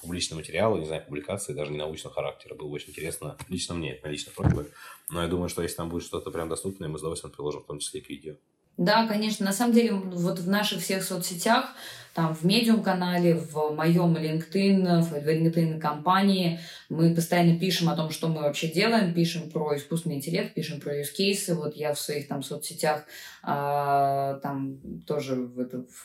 [0.00, 2.54] публичные материалы, не знаю, публикации, даже не научного характера.
[2.54, 3.36] Было бы очень интересно.
[3.50, 4.70] Лично мне, на личный профиль.
[5.10, 7.66] Но я думаю, что если там будет что-то прям доступное, мы с удовольствием приложим, в
[7.66, 8.36] том числе и к видео.
[8.76, 9.46] Да, конечно.
[9.46, 11.74] На самом деле, вот в наших всех соцсетях,
[12.14, 18.28] там в Medium-канале, в моем LinkedIn, в LinkedIn компании, мы постоянно пишем о том, что
[18.28, 21.54] мы вообще делаем, пишем про искусственный интеллект, пишем про use cases.
[21.54, 23.04] Вот я в своих там соцсетях
[23.42, 26.04] а, там тоже в, это, в,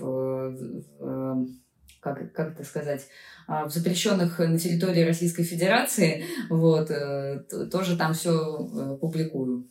[1.00, 1.48] в,
[2.00, 3.08] как, как это сказать,
[3.48, 9.68] а, в запрещенных на территории Российской Федерации, вот, э, тоже там все э, публикую.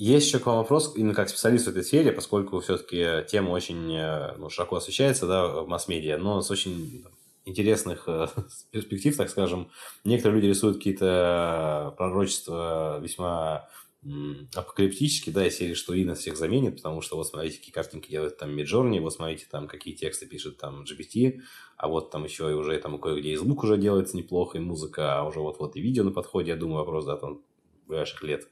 [0.00, 3.94] Есть еще к вам вопрос, именно как специалист в этой сфере, поскольку все-таки тема очень
[3.94, 7.04] э, ну, широко освещается да, в масс-медиа, но с очень
[7.44, 8.28] интересных э,
[8.70, 9.70] перспектив, так скажем.
[10.04, 13.68] Некоторые люди рисуют какие-то пророчества весьма
[14.54, 18.38] апокалиптические, да, из серии, что Ина всех заменит, потому что вот смотрите, какие картинки делает
[18.38, 21.42] там Миджорни, вот смотрите, там какие тексты пишет там GPT,
[21.76, 25.18] а вот там еще и уже там кое-где и звук уже делается неплохо, и музыка,
[25.18, 27.42] а уже вот-вот и видео на подходе, я думаю, вопрос, да, там
[27.86, 28.48] ближайших лет.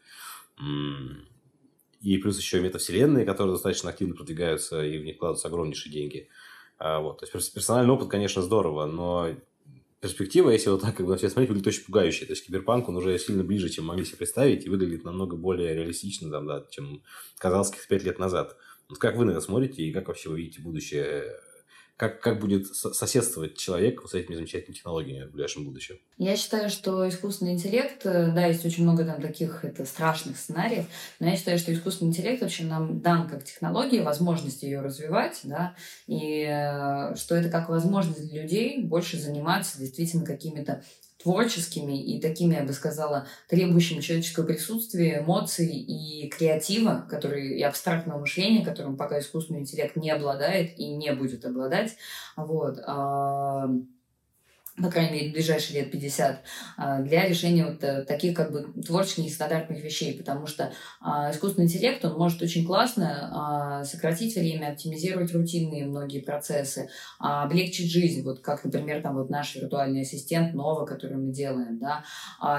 [2.01, 6.29] И плюс еще метавселенные, которые достаточно активно продвигаются, и в них вкладываются огромнейшие деньги.
[6.79, 7.21] А, вот.
[7.21, 9.35] То есть персональный опыт, конечно, здорово, но
[10.01, 12.27] перспектива, если вот так как бы на все смотреть, выглядит очень пугающая.
[12.27, 15.75] То есть киберпанк, он уже сильно ближе, чем могли себе представить, и выглядит намного более
[15.75, 17.03] реалистично, там, да, чем
[17.39, 18.57] казалось каких-то пять лет назад.
[18.89, 21.35] Вот как вы на это смотрите, и как вообще вы видите будущее
[21.99, 25.97] как, как будет соседствовать человек с этими замечательными технологиями в ближайшем будущем?
[26.17, 30.85] Я считаю, что искусственный интеллект, э, да, есть очень много там таких это страшных сценариев,
[31.19, 35.75] но я считаю, что искусственный интеллект вообще нам дан как технология, возможность ее развивать, да,
[36.07, 40.85] и э, что это как возможность для людей больше заниматься действительно какими-то
[41.29, 48.19] творческими и такими, я бы сказала, требующими человеческого присутствия, эмоций и креатива, который, и абстрактного
[48.19, 51.97] мышления, которым пока искусственный интеллект не обладает и не будет обладать.
[52.35, 52.79] Вот
[54.83, 56.43] по крайней мере, в ближайшие лет 50,
[56.77, 61.67] а, для решения вот э, таких как бы творческих нестандартных вещей, потому что а, искусственный
[61.67, 68.41] интеллект, он может очень классно а, сократить время, оптимизировать рутинные многие процессы, облегчить жизнь, вот
[68.41, 72.05] как, например, там вот наш виртуальный ассистент Нова, который мы делаем, да,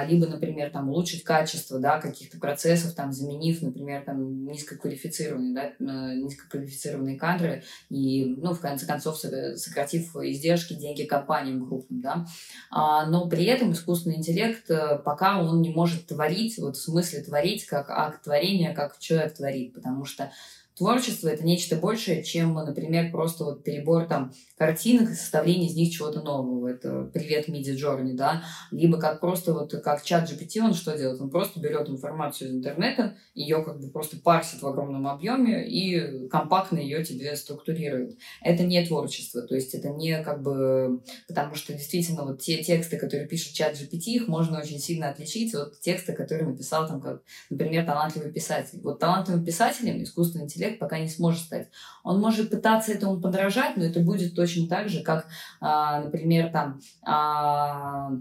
[0.06, 6.16] либо, например, там улучшить качество, да, каких-то процессов, там, заменив, например, там низкоквалифицированные, да, э,
[6.16, 12.26] низкоквалифицированные кадры и, ну, в конце концов, сократив издержки, деньги компаниям крупным, да, да,
[12.72, 17.22] а, но при этом искусственный интеллект э, пока он не может творить, вот в смысле
[17.22, 20.32] творить как акт творения, как человек творит, потому что
[20.80, 25.92] творчество это нечто большее, чем, например, просто вот перебор там картинок и составление из них
[25.94, 26.70] чего-то нового.
[26.70, 28.44] Это привет Миди Джорни, да.
[28.72, 31.22] Либо как просто вот как чат GPT, он что делает?
[31.22, 36.28] Он просто берет информацию из интернета, ее как бы просто парсит в огромном объеме и
[36.30, 38.18] компактно ее тебе структурирует.
[38.42, 41.04] Это не творчество, то есть это не как бы...
[41.28, 45.54] Потому что действительно вот те тексты, которые пишет чат GPT, их можно очень сильно отличить
[45.54, 48.80] от текста, который написал там, как, например, талантливый писатель.
[48.82, 51.70] Вот талантливым писателем искусственный интеллект человек пока не сможет стать.
[52.04, 55.26] Он может пытаться этому подражать, но это будет точно так же, как,
[55.60, 58.12] а, например, там а,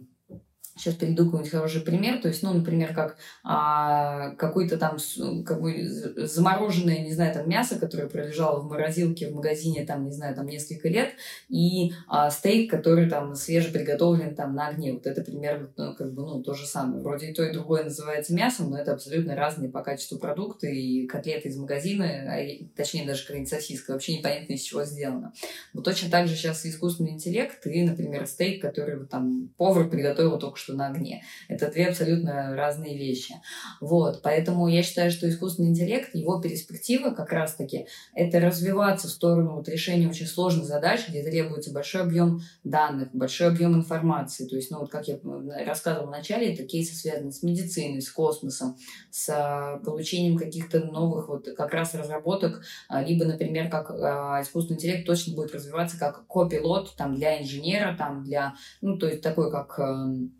[0.78, 2.20] Сейчас приведу какой-нибудь хороший пример.
[2.20, 4.96] То есть, ну, например, как а, какой-то там
[5.44, 10.34] какой, замороженное, не знаю, там мясо, которое пролежало в морозилке в магазине, там, не знаю,
[10.34, 11.10] там несколько лет,
[11.48, 14.92] и а, стейк, который там свежеприготовлен там на огне.
[14.92, 17.02] Вот это примерно, ну, как бы, ну, то же самое.
[17.02, 21.06] Вроде и то, и другое называется мясом, но это абсолютно разные по качеству продукты, и
[21.06, 22.38] котлеты из магазина, а,
[22.76, 25.32] точнее, даже какая-нибудь сосиска, вообще непонятно, из чего сделано.
[25.72, 30.58] Вот точно так же сейчас искусственный интеллект и, например, стейк, который там повар приготовил только
[30.58, 31.22] что на огне.
[31.48, 33.34] Это две абсолютно разные вещи.
[33.80, 39.56] Вот, поэтому я считаю, что искусственный интеллект, его перспектива как раз-таки это развиваться в сторону
[39.56, 44.46] вот решения очень сложных задач, где требуется большой объем данных, большой объем информации.
[44.46, 45.18] То есть, ну вот как я
[45.64, 48.76] рассказывала в начале, это кейсы связаны с медициной, с космосом,
[49.10, 54.76] с а, получением каких-то новых вот как раз разработок, а, либо, например, как а, искусственный
[54.76, 59.50] интеллект точно будет развиваться как копилот там для инженера, там для, ну то есть такой
[59.50, 60.32] как эм,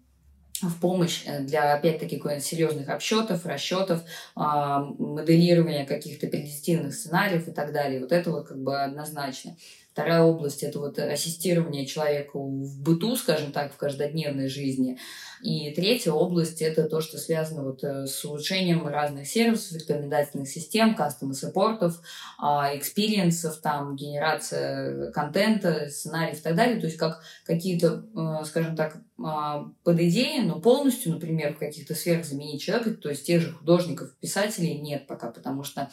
[0.62, 4.02] в помощь э, для, опять-таки, серьезных обсчетов, расчетов,
[4.34, 8.00] а, моделирования каких-то предиктивных сценариев и так далее.
[8.00, 9.56] Вот это вот как бы однозначно.
[9.92, 14.98] Вторая область– это вот ассистирование человеку в быту, скажем так, в каждодневной жизни.
[15.42, 20.94] И третья область– это то, что связано вот э, с улучшением разных сервисов, рекомендательных систем,
[20.94, 22.00] customer support ов,
[22.38, 26.80] experience ов, там, генерация контента, сценариев и так далее.
[26.80, 31.96] То есть как какие-то, э, скажем так, а, под идеей, но полностью, например, в каких-то
[31.96, 35.90] сферах заменить человека, то есть тех же художников, писателей нет пока, потому что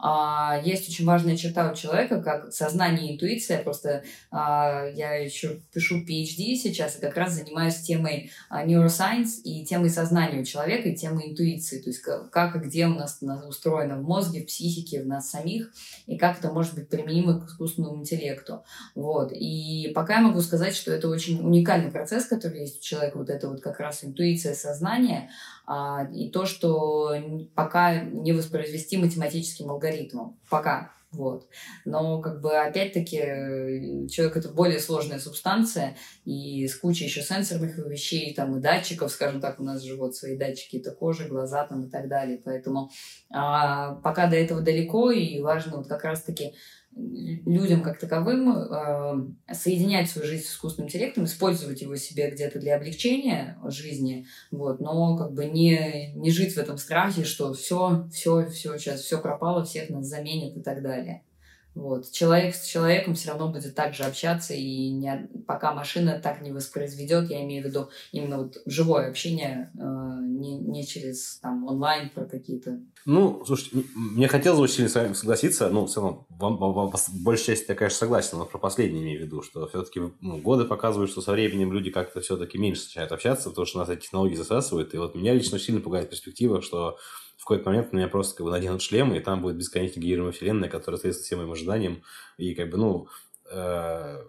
[0.00, 3.62] а, есть очень важная черта у человека, как сознание и интуиция.
[3.62, 9.64] Просто а, я еще пишу PhD сейчас и как раз занимаюсь темой а, neuroscience и
[9.64, 13.96] темой сознания у человека и темой интуиции, то есть как и где у нас устроено
[13.96, 15.70] в мозге, в психике, в нас самих,
[16.06, 18.64] и как это может быть применимо к искусственному интеллекту.
[18.94, 19.32] Вот.
[19.32, 23.30] И пока я могу сказать, что это очень уникальный процесс, который есть у человека, вот
[23.30, 25.30] это вот как раз интуиция, сознание,
[25.66, 27.14] а, и то, что
[27.54, 30.38] пока не воспроизвести математическим алгоритмом.
[30.48, 30.92] Пока.
[31.14, 31.48] Вот.
[31.84, 38.34] Но как бы опять-таки человек это более сложная субстанция и с кучей еще сенсорных вещей
[38.34, 41.84] там и датчиков, скажем так, у нас же вот свои датчики, это кожа, глаза там
[41.84, 42.40] и так далее.
[42.44, 42.90] Поэтому
[43.30, 46.54] а, пока до этого далеко и важно вот как раз-таки
[46.96, 52.76] людям как таковым э, соединять свою жизнь с искусственным интеллектом, использовать его себе где-то для
[52.76, 58.46] облегчения жизни, вот, но как бы не, не жить в этом страхе, что все, все,
[58.46, 61.22] все, сейчас все пропало, всех нас заменят и так далее.
[61.74, 62.10] Вот.
[62.12, 66.52] Человек с человеком все равно будет так же общаться, и не, пока машина так не
[66.52, 72.10] воспроизведет, я имею в виду именно вот живое общение, э, не, не через там, онлайн
[72.10, 72.80] про какие-то...
[73.06, 76.90] Ну, слушайте, мне хотелось очень сильно с вами согласиться, ну, в целом, вам, вам, вам,
[76.92, 80.38] в большей части я, конечно, согласен, но про последнее имею в виду, что все-таки ну,
[80.38, 84.02] годы показывают, что со временем люди как-то все-таки меньше начинают общаться, потому что нас эти
[84.02, 86.98] технологии засасывают, и вот меня лично сильно пугает перспектива, что
[87.44, 90.32] в какой-то момент у меня просто как бы наденут шлем, и там будет бесконечно генерируемая
[90.32, 92.02] вселенная, которая соответствует всем моим ожиданиям.
[92.38, 93.08] И как бы, ну,
[93.52, 94.24] э,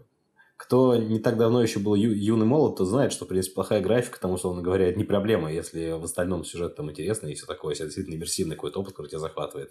[0.58, 3.80] кто не так давно еще был ю, юный молод, то знает, что, в принципе, плохая
[3.80, 7.46] графика, там, условно говоря, это не проблема, если в остальном сюжет там интересный и все
[7.46, 9.70] такое, если действительно иммерсивный какой-то опыт, который тебя захватывает.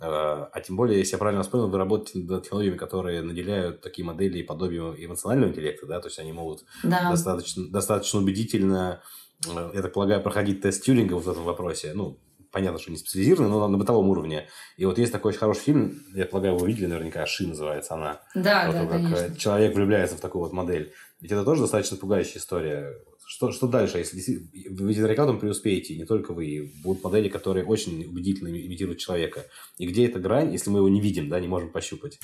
[0.00, 4.04] Э, а тем более, если я правильно вспомнил, вы работаете над технологиями, которые наделяют такие
[4.04, 7.08] модели и подобием эмоционального интеллекта, да, то есть они могут да.
[7.08, 9.00] достаточно, достаточно убедительно,
[9.46, 12.18] э, я так полагаю, проходить тест Тюринга в этом вопросе, ну,
[12.50, 14.48] понятно, что не специализированный, но на бытовом уровне.
[14.76, 18.20] И вот есть такой очень хороший фильм, я полагаю, вы видели наверняка, «Ши» называется она.
[18.34, 19.36] Да, вот да, как конечно.
[19.36, 20.92] человек влюбляется в такую вот модель.
[21.20, 22.94] Ведь это тоже достаточно пугающая история.
[23.26, 28.48] Что, что дальше, если вы наверняка преуспеете, не только вы, будут модели, которые очень убедительно
[28.48, 29.46] имитируют человека.
[29.78, 32.18] И где эта грань, если мы его не видим, да, не можем пощупать?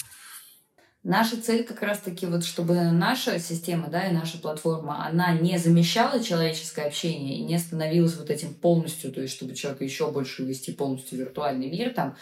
[1.08, 6.20] Наша цель как раз-таки вот, чтобы наша система, да, и наша платформа, она не замещала
[6.20, 10.72] человеческое общение и не становилась вот этим полностью, то есть чтобы человека еще больше вести
[10.72, 12.16] полностью в виртуальный мир там,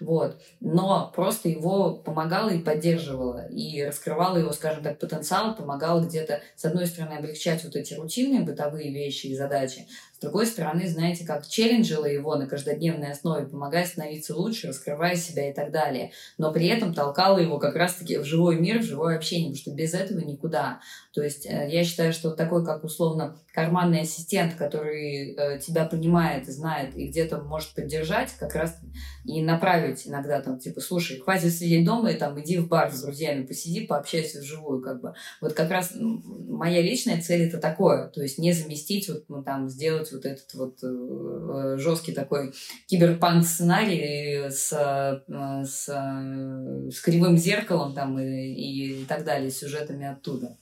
[0.00, 6.40] вот, но просто его помогала и поддерживала, и раскрывала его, скажем так, потенциал, помогала где-то,
[6.56, 9.86] с одной стороны, облегчать вот эти рутинные бытовые вещи и задачи,
[10.20, 15.48] с другой стороны, знаете, как челленджила его на каждодневной основе, помогая становиться лучше, раскрывая себя
[15.48, 16.12] и так далее.
[16.36, 19.70] Но при этом толкала его как раз-таки в живой мир, в живое общение, потому что
[19.70, 20.80] без этого никуда.
[21.14, 26.46] То есть э, я считаю, что такой, как условно карманный ассистент, который э, тебя понимает,
[26.46, 28.78] знает и где-то может поддержать, как раз
[29.24, 33.02] и направить иногда там, типа, слушай, хватит сидеть дома и там иди в бар с
[33.02, 35.14] друзьями, посиди, пообщайся вживую, как бы.
[35.40, 39.68] Вот как раз моя личная цель это такое, то есть не заместить, вот ну, там
[39.68, 42.52] сделать вот этот вот э, жесткий такой
[42.86, 50.56] киберпанк сценарий с, э, с, с кривым зеркалом там и, и так далее, сюжетами оттуда.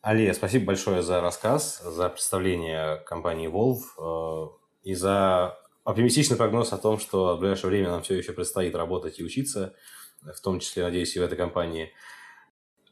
[0.00, 6.78] Алия, спасибо большое за рассказ, за представление компании Volvo э, и за оптимистичный прогноз о
[6.78, 9.74] том, что в ближайшее время нам все еще предстоит работать и учиться,
[10.22, 11.92] в том числе, надеюсь, и в этой компании.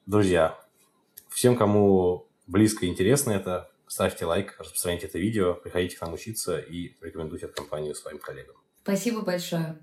[0.04, 0.58] Друзья,
[1.28, 6.58] всем, кому близко и интересно это, ставьте лайк, распространяйте это видео, приходите к нам учиться
[6.58, 8.56] и рекомендуйте эту компанию своим коллегам.
[8.82, 9.78] Спасибо большое.